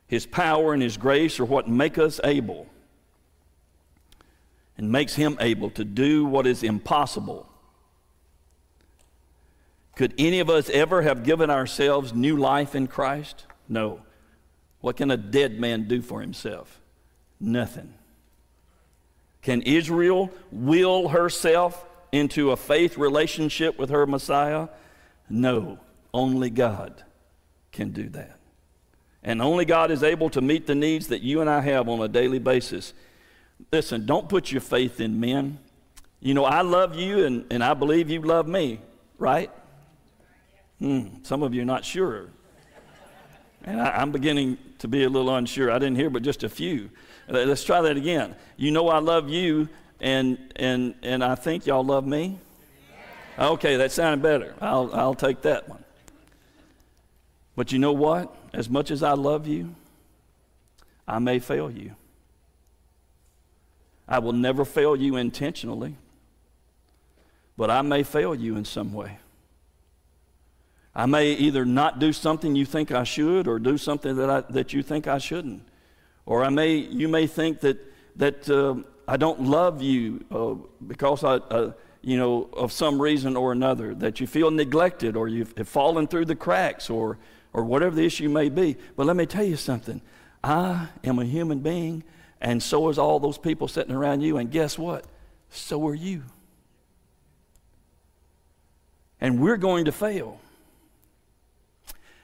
His 0.07 0.27
power 0.27 0.73
and 0.73 0.83
His 0.83 0.97
grace 0.97 1.41
are 1.41 1.45
what 1.45 1.69
make 1.69 1.99
us 1.99 2.21
able 2.23 2.69
and 4.77 4.91
makes 4.91 5.15
Him 5.15 5.37
able 5.41 5.71
to 5.71 5.85
do 5.85 6.25
what 6.25 6.47
is 6.47 6.63
impossible. 6.63 7.49
Could 9.97 10.15
any 10.19 10.41
of 10.41 10.51
us 10.51 10.69
ever 10.71 11.03
have 11.03 11.25
given 11.25 11.51
ourselves 11.51 12.13
new 12.13 12.37
life 12.37 12.75
in 12.75 12.87
Christ? 12.87 13.47
No. 13.69 14.03
What 14.81 14.97
can 14.97 15.11
a 15.11 15.17
dead 15.17 15.59
man 15.59 15.89
do 15.89 16.03
for 16.03 16.21
himself? 16.21 16.81
Nothing. 17.41 17.95
Can 19.41 19.63
Israel 19.63 20.31
will 20.53 21.09
herself 21.09 21.85
into 22.13 22.51
a 22.51 22.57
faith 22.57 22.99
relationship 22.99 23.79
with 23.79 23.91
her 23.91 24.07
Messiah? 24.07 24.69
No, 25.31 25.79
only 26.13 26.51
God 26.51 27.03
can 27.73 27.91
do 27.91 28.09
that. 28.11 28.39
And 29.23 29.41
only 29.41 29.65
God 29.65 29.91
is 29.91 30.03
able 30.03 30.31
to 30.31 30.41
meet 30.41 30.67
the 30.67 30.75
needs 30.75 31.09
that 31.09 31.23
you 31.23 31.41
and 31.41 31.49
I 31.51 31.61
have 31.61 31.89
on 31.89 32.01
a 32.01 32.09
daily 32.09 32.39
basis. 32.39 32.93
Listen, 33.73 34.07
don't 34.07 34.29
put 34.29 34.53
your 34.53 34.61
faith 34.61 35.01
in 35.01 35.19
men. 35.19 35.59
You 36.21 36.35
know, 36.35 36.45
I 36.45 36.63
love 36.63 36.95
you 36.95 37.25
and, 37.25 37.45
and 37.51 37.63
I 37.63 37.75
believe 37.75 38.11
you 38.11 38.21
love 38.21 38.49
me, 38.49 38.81
right? 39.19 39.51
Hmm, 40.79 41.23
some 41.23 41.43
of 41.43 41.55
you 41.55 41.63
are 41.63 41.67
not 41.67 41.85
sure. 41.85 42.29
And 43.65 43.81
I, 43.81 43.91
I'm 43.91 44.13
beginning 44.13 44.59
to 44.79 44.89
be 44.89 45.05
a 45.05 45.09
little 45.09 45.35
unsure. 45.35 45.71
I 45.71 45.79
didn't 45.79 45.97
hear 45.97 46.11
but 46.11 46.23
just 46.23 46.45
a 46.45 46.49
few. 46.49 46.91
Let's 47.29 47.65
try 47.65 47.81
that 47.81 47.97
again. 47.97 48.37
You 48.57 48.71
know 48.71 48.89
I 48.89 48.99
love 48.99 49.29
you, 49.29 49.69
and, 50.01 50.53
and, 50.57 50.95
and 51.03 51.25
I 51.25 51.35
think 51.35 51.67
y'all 51.67 51.85
love 51.85 52.07
me? 52.07 52.39
Okay, 53.39 53.77
that 53.77 53.91
sounded 53.93 54.23
better. 54.23 54.55
I'll, 54.61 54.95
I'll 54.95 55.15
take 55.15 55.43
that 55.43 55.69
one. 55.69 55.85
But 57.57 57.73
you 57.73 57.79
know 57.79 57.93
what? 57.93 58.35
As 58.53 58.71
much 58.71 58.91
as 58.91 59.03
I 59.03 59.13
love 59.13 59.47
you, 59.47 59.75
I 61.09 61.19
may 61.19 61.39
fail 61.39 61.71
you. 61.71 61.95
I 64.09 64.19
will 64.21 64.33
never 64.33 64.65
fail 64.65 64.95
you 64.97 65.17
intentionally, 65.17 65.97
but 67.57 67.71
I 67.71 67.83
may 67.83 68.03
fail 68.03 68.35
you 68.35 68.57
in 68.57 68.65
some 68.65 68.93
way. 68.93 69.19
I 70.95 71.05
may 71.05 71.33
either 71.33 71.67
not 71.67 71.99
do 71.99 72.13
something 72.13 72.57
you 72.57 72.65
think 72.65 72.91
I 72.91 73.05
should 73.05 73.47
or 73.47 73.59
do 73.59 73.77
something 73.77 74.17
that, 74.17 74.31
I, 74.31 74.41
that 74.53 74.73
you 74.73 74.83
think 74.83 75.07
I 75.07 75.19
shouldn't. 75.19 75.63
Or 76.25 76.43
I 76.43 76.49
may, 76.49 76.77
you 76.77 77.07
may 77.07 77.27
think 77.27 77.61
that, 77.61 77.79
that 78.17 78.49
uh, 78.49 78.77
I 79.07 79.19
don't 79.19 79.43
love 79.43 79.83
you 79.83 80.25
uh, 80.31 80.55
because 80.87 81.23
I, 81.23 81.35
uh, 81.35 81.73
you 82.01 82.17
know, 82.17 82.49
of 82.53 82.73
some 82.73 83.01
reason 83.03 83.37
or 83.37 83.53
another, 83.53 83.95
that 83.97 84.21
you 84.21 84.27
feel 84.27 84.51
neglected 84.51 85.17
or 85.17 85.29
you've 85.29 85.53
fallen 85.69 86.07
through 86.07 86.25
the 86.25 86.35
cracks 86.35 86.89
or, 86.89 87.19
or 87.53 87.65
whatever 87.65 87.95
the 87.95 88.05
issue 88.07 88.31
may 88.31 88.49
be. 88.49 88.77
But 88.97 89.07
let 89.07 89.17
me 89.17 89.27
tell 89.27 89.45
you 89.45 89.57
something. 89.57 90.01
I 90.43 90.89
am 91.05 91.19
a 91.19 91.25
human 91.25 91.59
being, 91.59 92.05
and 92.41 92.63
so 92.63 92.89
is 92.89 92.99
all 92.99 93.19
those 93.19 93.39
people 93.39 93.69
sitting 93.69 93.95
around 93.95 94.21
you, 94.21 94.37
and 94.37 94.51
guess 94.51 94.79
what? 94.79 95.05
So 95.51 95.87
are 95.89 95.95
you. 95.95 96.23
And 99.21 99.41
we're 99.41 99.57
going 99.57 99.87
to 99.87 99.93
fail. 99.93 100.41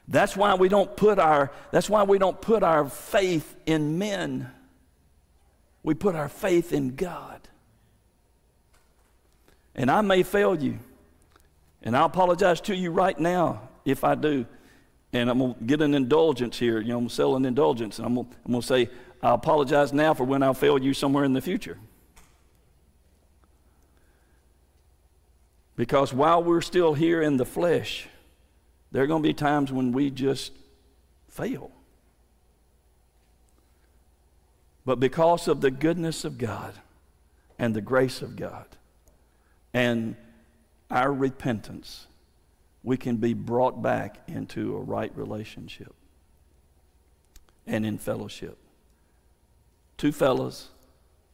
That's 0.09 0.37
why 0.37 0.55
we 0.55 0.69
don't 0.69 0.95
put 0.97 1.19
our, 1.19 1.51
that's 1.71 1.89
why 1.89 2.03
we 2.03 2.19
don't 2.19 2.41
put 2.41 2.63
our 2.63 2.89
faith 2.89 3.55
in 3.67 3.99
men. 3.99 4.51
We 5.83 5.95
put 5.95 6.15
our 6.15 6.29
faith 6.29 6.73
in 6.73 6.97
God. 6.97 7.41
And 9.75 9.91
I 9.91 10.01
may 10.03 10.23
fail 10.23 10.55
you. 10.55 10.79
And 11.83 11.97
I 11.97 12.05
apologize 12.05 12.61
to 12.63 12.77
you 12.77 12.91
right 12.91 13.19
now 13.19 13.69
if 13.85 14.05
I 14.05 14.15
do. 14.15 14.47
And 15.13 15.29
I'm 15.31 15.39
going 15.39 15.55
to 15.55 15.65
get 15.65 15.83
an 15.83 15.95
indulgence 15.95 16.59
here. 16.59 16.81
You 16.81 16.89
know, 16.89 16.95
I'm 16.95 17.01
going 17.01 17.09
to 17.09 17.15
sell 17.15 17.37
an 17.37 17.45
indulgence. 17.45 17.99
And 17.99 18.07
I'm 18.07 18.15
going, 18.15 18.61
to 18.61 18.67
say, 18.67 18.89
I 19.23 19.35
apologize 19.35 19.93
now 19.93 20.14
for 20.14 20.25
when 20.25 20.43
I'll 20.43 20.55
fail 20.55 20.83
you 20.83 20.95
somewhere 20.95 21.25
in 21.25 21.33
the 21.33 21.41
future. 21.41 21.79
Because 25.77 26.12
while 26.12 26.43
we're 26.43 26.61
still 26.61 26.95
here 26.95 27.23
in 27.23 27.37
the 27.37 27.47
flesh, 27.47 28.09
there 28.91 29.03
are 29.03 29.07
going 29.07 29.23
to 29.23 29.29
be 29.29 29.35
times 29.35 29.73
when 29.73 29.93
we 29.93 30.11
just 30.11 30.53
fail. 31.29 31.70
But 34.85 34.99
because 35.01 35.49
of 35.49 35.61
the 35.61 35.70
goodness 35.70 36.25
of 36.25 36.39
God 36.39 36.75
and 37.59 37.75
the 37.75 37.81
grace 37.81 38.20
of 38.20 38.37
God 38.37 38.66
and 39.73 40.16
our 40.91 41.12
repentance, 41.12 42.07
we 42.83 42.97
can 42.97 43.16
be 43.16 43.33
brought 43.33 43.81
back 43.81 44.18
into 44.27 44.77
a 44.77 44.81
right 44.81 45.16
relationship 45.16 45.95
and 47.66 47.87
in 47.87 47.97
fellowship. 47.97 48.59
Two 50.03 50.11
fellows 50.11 50.67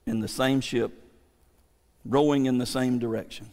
in 0.05 0.21
the 0.21 0.29
same 0.29 0.61
ship, 0.61 0.93
rowing 2.05 2.45
in 2.45 2.59
the 2.59 2.67
same 2.67 2.99
direction. 2.99 3.49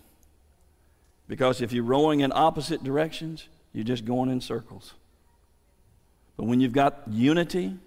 Because 1.30 1.62
if 1.62 1.72
you're 1.72 1.86
rowing 1.86 2.20
in 2.20 2.34
opposite 2.36 2.84
directions, 2.84 3.48
you're 3.72 3.86
just 3.86 4.04
going 4.04 4.30
in 4.30 4.42
circles. 4.42 4.94
But 6.36 6.48
when 6.48 6.60
you've 6.60 6.74
got 6.74 7.04
unity, 7.08 7.78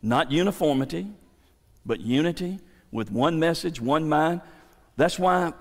not 0.00 0.32
uniformity, 0.32 1.08
but 1.84 2.00
unity 2.00 2.60
with 2.90 3.12
one 3.12 3.38
message, 3.38 3.78
one 3.78 4.08
mind, 4.08 4.40
that's 4.96 5.18
why 5.18 5.52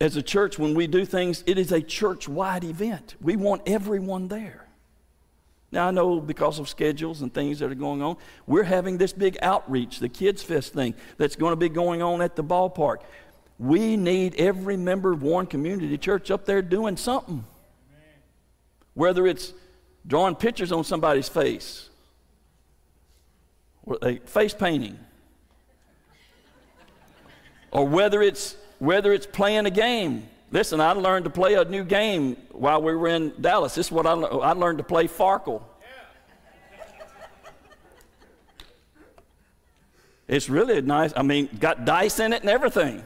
as 0.00 0.16
a 0.16 0.22
church, 0.22 0.58
when 0.58 0.72
we 0.72 0.86
do 0.86 1.04
things, 1.04 1.44
it 1.46 1.58
is 1.58 1.72
a 1.72 1.82
church 1.82 2.26
wide 2.26 2.64
event. 2.64 3.16
We 3.20 3.36
want 3.36 3.60
everyone 3.66 4.28
there. 4.28 4.65
Now, 5.72 5.88
I 5.88 5.90
know 5.90 6.20
because 6.20 6.58
of 6.58 6.68
schedules 6.68 7.22
and 7.22 7.32
things 7.32 7.58
that 7.58 7.70
are 7.70 7.74
going 7.74 8.00
on, 8.00 8.16
we're 8.46 8.62
having 8.62 8.98
this 8.98 9.12
big 9.12 9.36
outreach, 9.42 9.98
the 9.98 10.08
Kids 10.08 10.42
Fest 10.42 10.72
thing, 10.72 10.94
that's 11.18 11.36
going 11.36 11.52
to 11.52 11.56
be 11.56 11.68
going 11.68 12.02
on 12.02 12.22
at 12.22 12.36
the 12.36 12.44
ballpark. 12.44 12.98
We 13.58 13.96
need 13.96 14.36
every 14.36 14.76
member 14.76 15.12
of 15.12 15.22
Warren 15.22 15.46
Community 15.46 15.98
Church 15.98 16.30
up 16.30 16.44
there 16.44 16.62
doing 16.62 16.96
something 16.96 17.44
whether 18.96 19.26
it's 19.26 19.52
drawing 20.06 20.34
pictures 20.34 20.72
on 20.72 20.82
somebody's 20.82 21.28
face, 21.28 21.90
or 23.84 23.98
a 24.02 24.16
face 24.20 24.54
painting, 24.54 24.98
or 27.70 27.86
whether 27.86 28.22
it's 28.22 28.56
whether 28.78 29.12
it's 29.12 29.26
playing 29.26 29.66
a 29.66 29.70
game. 29.70 30.26
Listen, 30.50 30.80
I 30.80 30.92
learned 30.92 31.24
to 31.24 31.30
play 31.30 31.54
a 31.54 31.64
new 31.64 31.84
game 31.84 32.36
while 32.52 32.80
we 32.80 32.94
were 32.94 33.08
in 33.08 33.32
Dallas. 33.40 33.74
This 33.74 33.86
is 33.86 33.92
what 33.92 34.06
I, 34.06 34.12
I 34.12 34.52
learned 34.52 34.78
to 34.78 34.84
play 34.84 35.08
Farkle. 35.08 35.62
It's 40.28 40.48
really 40.48 40.80
nice. 40.82 41.12
I 41.16 41.22
mean, 41.22 41.48
got 41.58 41.84
dice 41.84 42.18
in 42.18 42.32
it 42.32 42.42
and 42.42 42.50
everything. 42.50 42.98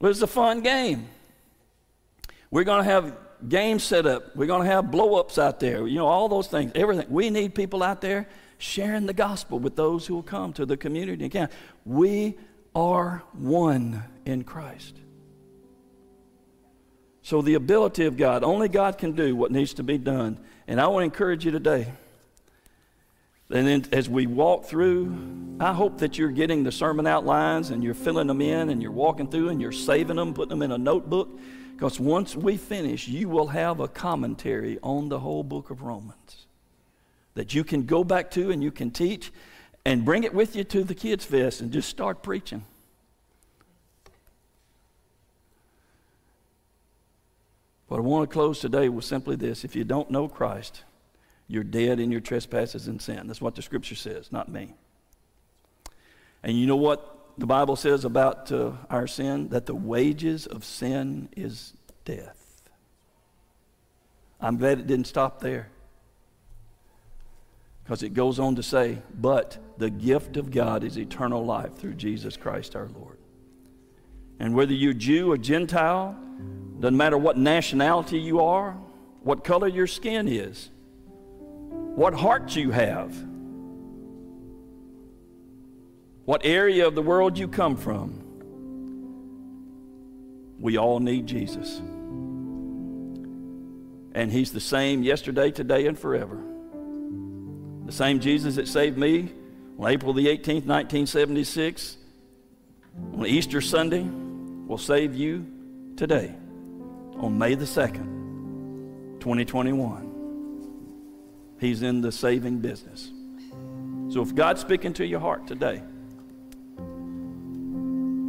It 0.00 0.06
was 0.06 0.22
a 0.22 0.26
fun 0.26 0.60
game. 0.60 1.08
We're 2.50 2.64
going 2.64 2.84
to 2.84 2.90
have 2.90 3.16
games 3.48 3.82
set 3.82 4.06
up. 4.06 4.34
We're 4.36 4.46
going 4.46 4.62
to 4.62 4.68
have 4.68 4.90
blow 4.90 5.16
ups 5.16 5.38
out 5.38 5.60
there. 5.60 5.86
You 5.86 5.96
know, 5.96 6.06
all 6.06 6.28
those 6.28 6.46
things, 6.46 6.72
everything. 6.74 7.06
We 7.08 7.30
need 7.30 7.54
people 7.54 7.82
out 7.82 8.00
there 8.00 8.28
sharing 8.58 9.06
the 9.06 9.12
gospel 9.12 9.58
with 9.58 9.76
those 9.76 10.06
who 10.06 10.14
will 10.14 10.22
come 10.22 10.52
to 10.54 10.66
the 10.66 10.76
community 10.76 11.24
again. 11.24 11.48
We 11.84 12.36
are 12.74 13.22
one 13.32 14.04
in 14.24 14.44
Christ. 14.44 14.96
So, 17.22 17.42
the 17.42 17.54
ability 17.54 18.06
of 18.06 18.16
God, 18.16 18.42
only 18.42 18.68
God 18.68 18.98
can 18.98 19.12
do 19.12 19.36
what 19.36 19.52
needs 19.52 19.74
to 19.74 19.82
be 19.82 19.98
done. 19.98 20.38
And 20.66 20.80
I 20.80 20.86
want 20.86 21.02
to 21.02 21.04
encourage 21.04 21.44
you 21.44 21.50
today. 21.50 21.92
And 23.50 23.66
then 23.66 23.84
as 23.92 24.08
we 24.08 24.26
walk 24.26 24.64
through, 24.64 25.16
I 25.58 25.72
hope 25.72 25.98
that 25.98 26.16
you're 26.16 26.30
getting 26.30 26.62
the 26.62 26.72
sermon 26.72 27.06
outlines 27.06 27.70
and 27.70 27.82
you're 27.82 27.94
filling 27.94 28.28
them 28.28 28.40
in 28.40 28.70
and 28.70 28.80
you're 28.80 28.92
walking 28.92 29.28
through 29.28 29.48
and 29.48 29.60
you're 29.60 29.72
saving 29.72 30.16
them, 30.16 30.34
putting 30.34 30.50
them 30.50 30.62
in 30.62 30.70
a 30.70 30.78
notebook. 30.78 31.38
Because 31.74 31.98
once 31.98 32.36
we 32.36 32.56
finish, 32.56 33.08
you 33.08 33.28
will 33.28 33.48
have 33.48 33.80
a 33.80 33.88
commentary 33.88 34.78
on 34.82 35.08
the 35.08 35.18
whole 35.18 35.42
book 35.42 35.70
of 35.70 35.82
Romans 35.82 36.46
that 37.34 37.54
you 37.54 37.64
can 37.64 37.84
go 37.84 38.04
back 38.04 38.30
to 38.32 38.50
and 38.50 38.62
you 38.62 38.70
can 38.70 38.90
teach. 38.90 39.32
And 39.90 40.04
bring 40.04 40.22
it 40.22 40.32
with 40.32 40.54
you 40.54 40.62
to 40.62 40.84
the 40.84 40.94
kids' 40.94 41.24
fest 41.24 41.60
and 41.60 41.72
just 41.72 41.88
start 41.88 42.22
preaching. 42.22 42.64
But 47.88 47.96
I 47.96 48.00
want 48.02 48.30
to 48.30 48.32
close 48.32 48.60
today 48.60 48.88
with 48.88 49.04
simply 49.04 49.34
this 49.34 49.64
if 49.64 49.74
you 49.74 49.82
don't 49.82 50.08
know 50.08 50.28
Christ, 50.28 50.84
you're 51.48 51.64
dead 51.64 51.98
in 51.98 52.12
your 52.12 52.20
trespasses 52.20 52.86
and 52.86 53.02
sin. 53.02 53.26
That's 53.26 53.40
what 53.40 53.56
the 53.56 53.62
scripture 53.62 53.96
says, 53.96 54.30
not 54.30 54.48
me. 54.48 54.74
And 56.44 56.56
you 56.56 56.68
know 56.68 56.76
what 56.76 57.32
the 57.36 57.46
Bible 57.46 57.74
says 57.74 58.04
about 58.04 58.52
uh, 58.52 58.70
our 58.90 59.08
sin? 59.08 59.48
That 59.48 59.66
the 59.66 59.74
wages 59.74 60.46
of 60.46 60.64
sin 60.64 61.30
is 61.36 61.72
death. 62.04 62.62
I'm 64.40 64.56
glad 64.56 64.78
it 64.78 64.86
didn't 64.86 65.08
stop 65.08 65.40
there. 65.40 65.68
Because 67.90 68.04
it 68.04 68.14
goes 68.14 68.38
on 68.38 68.54
to 68.54 68.62
say, 68.62 68.98
but 69.18 69.58
the 69.76 69.90
gift 69.90 70.36
of 70.36 70.52
God 70.52 70.84
is 70.84 70.96
eternal 70.96 71.44
life 71.44 71.74
through 71.74 71.94
Jesus 71.94 72.36
Christ 72.36 72.76
our 72.76 72.88
Lord. 72.94 73.18
And 74.38 74.54
whether 74.54 74.72
you're 74.72 74.92
Jew 74.92 75.32
or 75.32 75.36
Gentile, 75.36 76.16
doesn't 76.78 76.96
matter 76.96 77.18
what 77.18 77.36
nationality 77.36 78.20
you 78.20 78.42
are, 78.42 78.78
what 79.24 79.42
color 79.42 79.66
your 79.66 79.88
skin 79.88 80.28
is, 80.28 80.70
what 81.96 82.14
heart 82.14 82.54
you 82.54 82.70
have, 82.70 83.12
what 86.26 86.42
area 86.44 86.86
of 86.86 86.94
the 86.94 87.02
world 87.02 87.36
you 87.36 87.48
come 87.48 87.76
from, 87.76 88.22
we 90.60 90.78
all 90.78 91.00
need 91.00 91.26
Jesus. 91.26 91.78
And 94.14 94.30
He's 94.30 94.52
the 94.52 94.60
same 94.60 95.02
yesterday, 95.02 95.50
today, 95.50 95.88
and 95.88 95.98
forever. 95.98 96.40
The 97.90 97.96
same 97.96 98.20
Jesus 98.20 98.54
that 98.54 98.68
saved 98.68 98.96
me 98.96 99.32
on 99.76 99.90
April 99.90 100.12
the 100.12 100.28
18th, 100.28 100.64
1976, 100.64 101.96
on 103.14 103.26
Easter 103.26 103.60
Sunday, 103.60 104.08
will 104.68 104.78
save 104.78 105.16
you 105.16 105.44
today 105.96 106.32
on 107.16 107.36
May 107.36 107.56
the 107.56 107.64
2nd, 107.64 109.18
2021. 109.18 111.56
He's 111.58 111.82
in 111.82 112.00
the 112.00 112.12
saving 112.12 112.60
business. 112.60 113.10
So 114.08 114.22
if 114.22 114.36
God's 114.36 114.60
speaking 114.60 114.92
to 114.92 115.04
your 115.04 115.18
heart 115.18 115.48
today, 115.48 115.82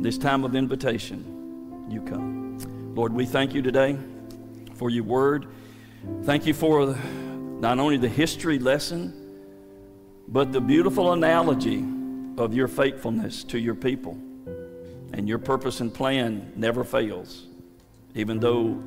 this 0.01 0.17
time 0.17 0.43
of 0.43 0.55
invitation, 0.55 1.85
you 1.87 2.01
come. 2.01 2.57
Lord, 2.95 3.13
we 3.13 3.27
thank 3.27 3.53
you 3.53 3.61
today 3.61 3.95
for 4.73 4.89
your 4.89 5.03
word. 5.03 5.45
Thank 6.23 6.47
you 6.47 6.55
for 6.55 6.97
not 7.59 7.77
only 7.77 7.97
the 7.97 8.09
history 8.09 8.57
lesson, 8.57 9.20
but 10.31 10.51
the 10.51 10.61
beautiful 10.61 11.13
analogy 11.13 11.85
of 12.37 12.53
your 12.53 12.67
faithfulness 12.67 13.43
to 13.43 13.59
your 13.59 13.75
people. 13.75 14.17
And 15.13 15.27
your 15.27 15.39
purpose 15.39 15.81
and 15.81 15.93
plan 15.93 16.53
never 16.55 16.85
fails 16.85 17.47
even 18.15 18.39
though 18.39 18.81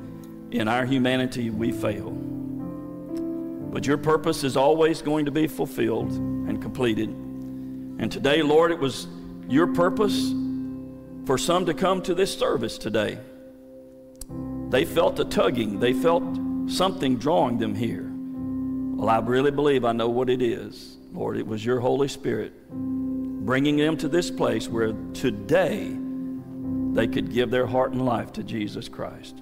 in 0.51 0.67
our 0.67 0.85
humanity 0.85 1.49
we 1.49 1.71
fail. 1.71 2.11
But 2.11 3.85
your 3.85 3.97
purpose 3.97 4.43
is 4.43 4.55
always 4.55 5.01
going 5.01 5.25
to 5.25 5.31
be 5.31 5.47
fulfilled 5.47 6.11
and 6.11 6.61
completed. 6.61 7.09
And 7.09 8.11
today, 8.11 8.41
Lord, 8.41 8.71
it 8.71 8.79
was 8.79 9.07
your 9.49 9.67
purpose 9.67 10.33
for 11.25 11.37
some 11.37 11.65
to 11.65 11.73
come 11.73 12.01
to 12.03 12.13
this 12.13 12.37
service 12.37 12.77
today. 12.77 13.17
They 14.69 14.85
felt 14.85 15.19
a 15.19 15.25
tugging, 15.25 15.79
they 15.79 15.93
felt 15.93 16.23
something 16.67 17.17
drawing 17.17 17.57
them 17.57 17.75
here. 17.75 18.11
Well, 18.95 19.09
I 19.09 19.19
really 19.19 19.51
believe 19.51 19.83
I 19.83 19.91
know 19.91 20.09
what 20.09 20.29
it 20.29 20.41
is. 20.41 20.97
Lord, 21.15 21.37
it 21.37 21.47
was 21.47 21.65
your 21.65 21.79
Holy 21.79 22.09
Spirit 22.09 22.53
bringing 22.69 23.77
them 23.77 23.95
to 23.95 24.09
this 24.09 24.29
place 24.29 24.67
where 24.67 24.91
today 25.13 25.95
they 26.91 27.07
could 27.07 27.31
give 27.31 27.51
their 27.51 27.65
heart 27.65 27.93
and 27.93 28.05
life 28.05 28.33
to 28.33 28.43
Jesus 28.43 28.89
Christ. 28.89 29.41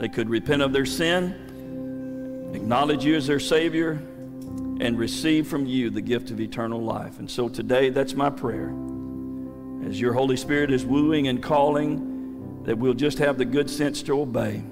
They 0.00 0.08
could 0.08 0.28
repent 0.28 0.62
of 0.62 0.72
their 0.72 0.84
sin, 0.84 2.50
acknowledge 2.54 3.04
you 3.04 3.14
as 3.14 3.26
their 3.26 3.38
Savior, 3.38 3.92
and 4.80 4.98
receive 4.98 5.46
from 5.46 5.64
you 5.64 5.90
the 5.90 6.00
gift 6.00 6.30
of 6.30 6.40
eternal 6.40 6.82
life. 6.82 7.18
And 7.20 7.30
so 7.30 7.48
today, 7.48 7.90
that's 7.90 8.14
my 8.14 8.28
prayer. 8.28 8.74
As 9.86 10.00
your 10.00 10.12
Holy 10.12 10.36
Spirit 10.36 10.72
is 10.72 10.84
wooing 10.84 11.28
and 11.28 11.40
calling, 11.42 12.64
that 12.64 12.76
we'll 12.76 12.94
just 12.94 13.18
have 13.18 13.38
the 13.38 13.44
good 13.44 13.70
sense 13.70 14.02
to 14.02 14.20
obey. 14.20 14.62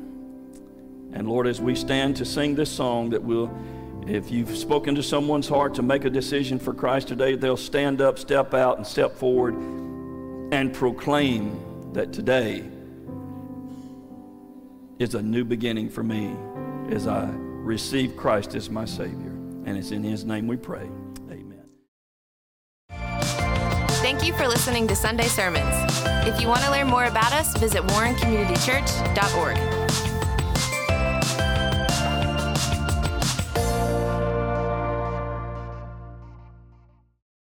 And 1.12 1.28
Lord, 1.28 1.46
as 1.46 1.60
we 1.60 1.76
stand 1.76 2.16
to 2.16 2.24
sing 2.24 2.56
this 2.56 2.70
song, 2.70 3.10
that 3.10 3.22
we'll, 3.22 3.56
if 4.06 4.30
you've 4.30 4.56
spoken 4.56 4.94
to 4.94 5.02
someone's 5.02 5.48
heart 5.48 5.74
to 5.74 5.82
make 5.82 6.04
a 6.04 6.10
decision 6.10 6.58
for 6.58 6.74
Christ 6.74 7.08
today, 7.08 7.36
they'll 7.36 7.56
stand 7.56 8.02
up, 8.02 8.18
step 8.18 8.52
out, 8.52 8.76
and 8.76 8.86
step 8.86 9.16
forward 9.16 9.54
and 10.52 10.72
proclaim 10.72 11.92
that 11.94 12.12
today 12.12 12.64
is 14.98 15.14
a 15.14 15.22
new 15.22 15.44
beginning 15.44 15.88
for 15.88 16.02
me 16.02 16.36
as 16.90 17.06
I 17.06 17.30
receive 17.30 18.16
Christ 18.16 18.54
as 18.54 18.68
my 18.68 18.84
Savior. 18.84 19.30
And 19.64 19.78
it's 19.78 19.90
in 19.90 20.02
His 20.02 20.24
name 20.24 20.46
we 20.46 20.56
pray. 20.56 20.88
Amen. 21.30 21.64
Thank 24.02 24.26
you 24.26 24.34
for 24.34 24.46
listening 24.46 24.86
to 24.88 24.96
Sunday 24.96 25.28
Sermons. 25.28 25.74
If 26.26 26.40
you 26.40 26.48
want 26.48 26.62
to 26.62 26.70
learn 26.70 26.88
more 26.88 27.04
about 27.04 27.32
us, 27.32 27.56
visit 27.56 27.82
warrencommunitychurch.org. 27.82 29.83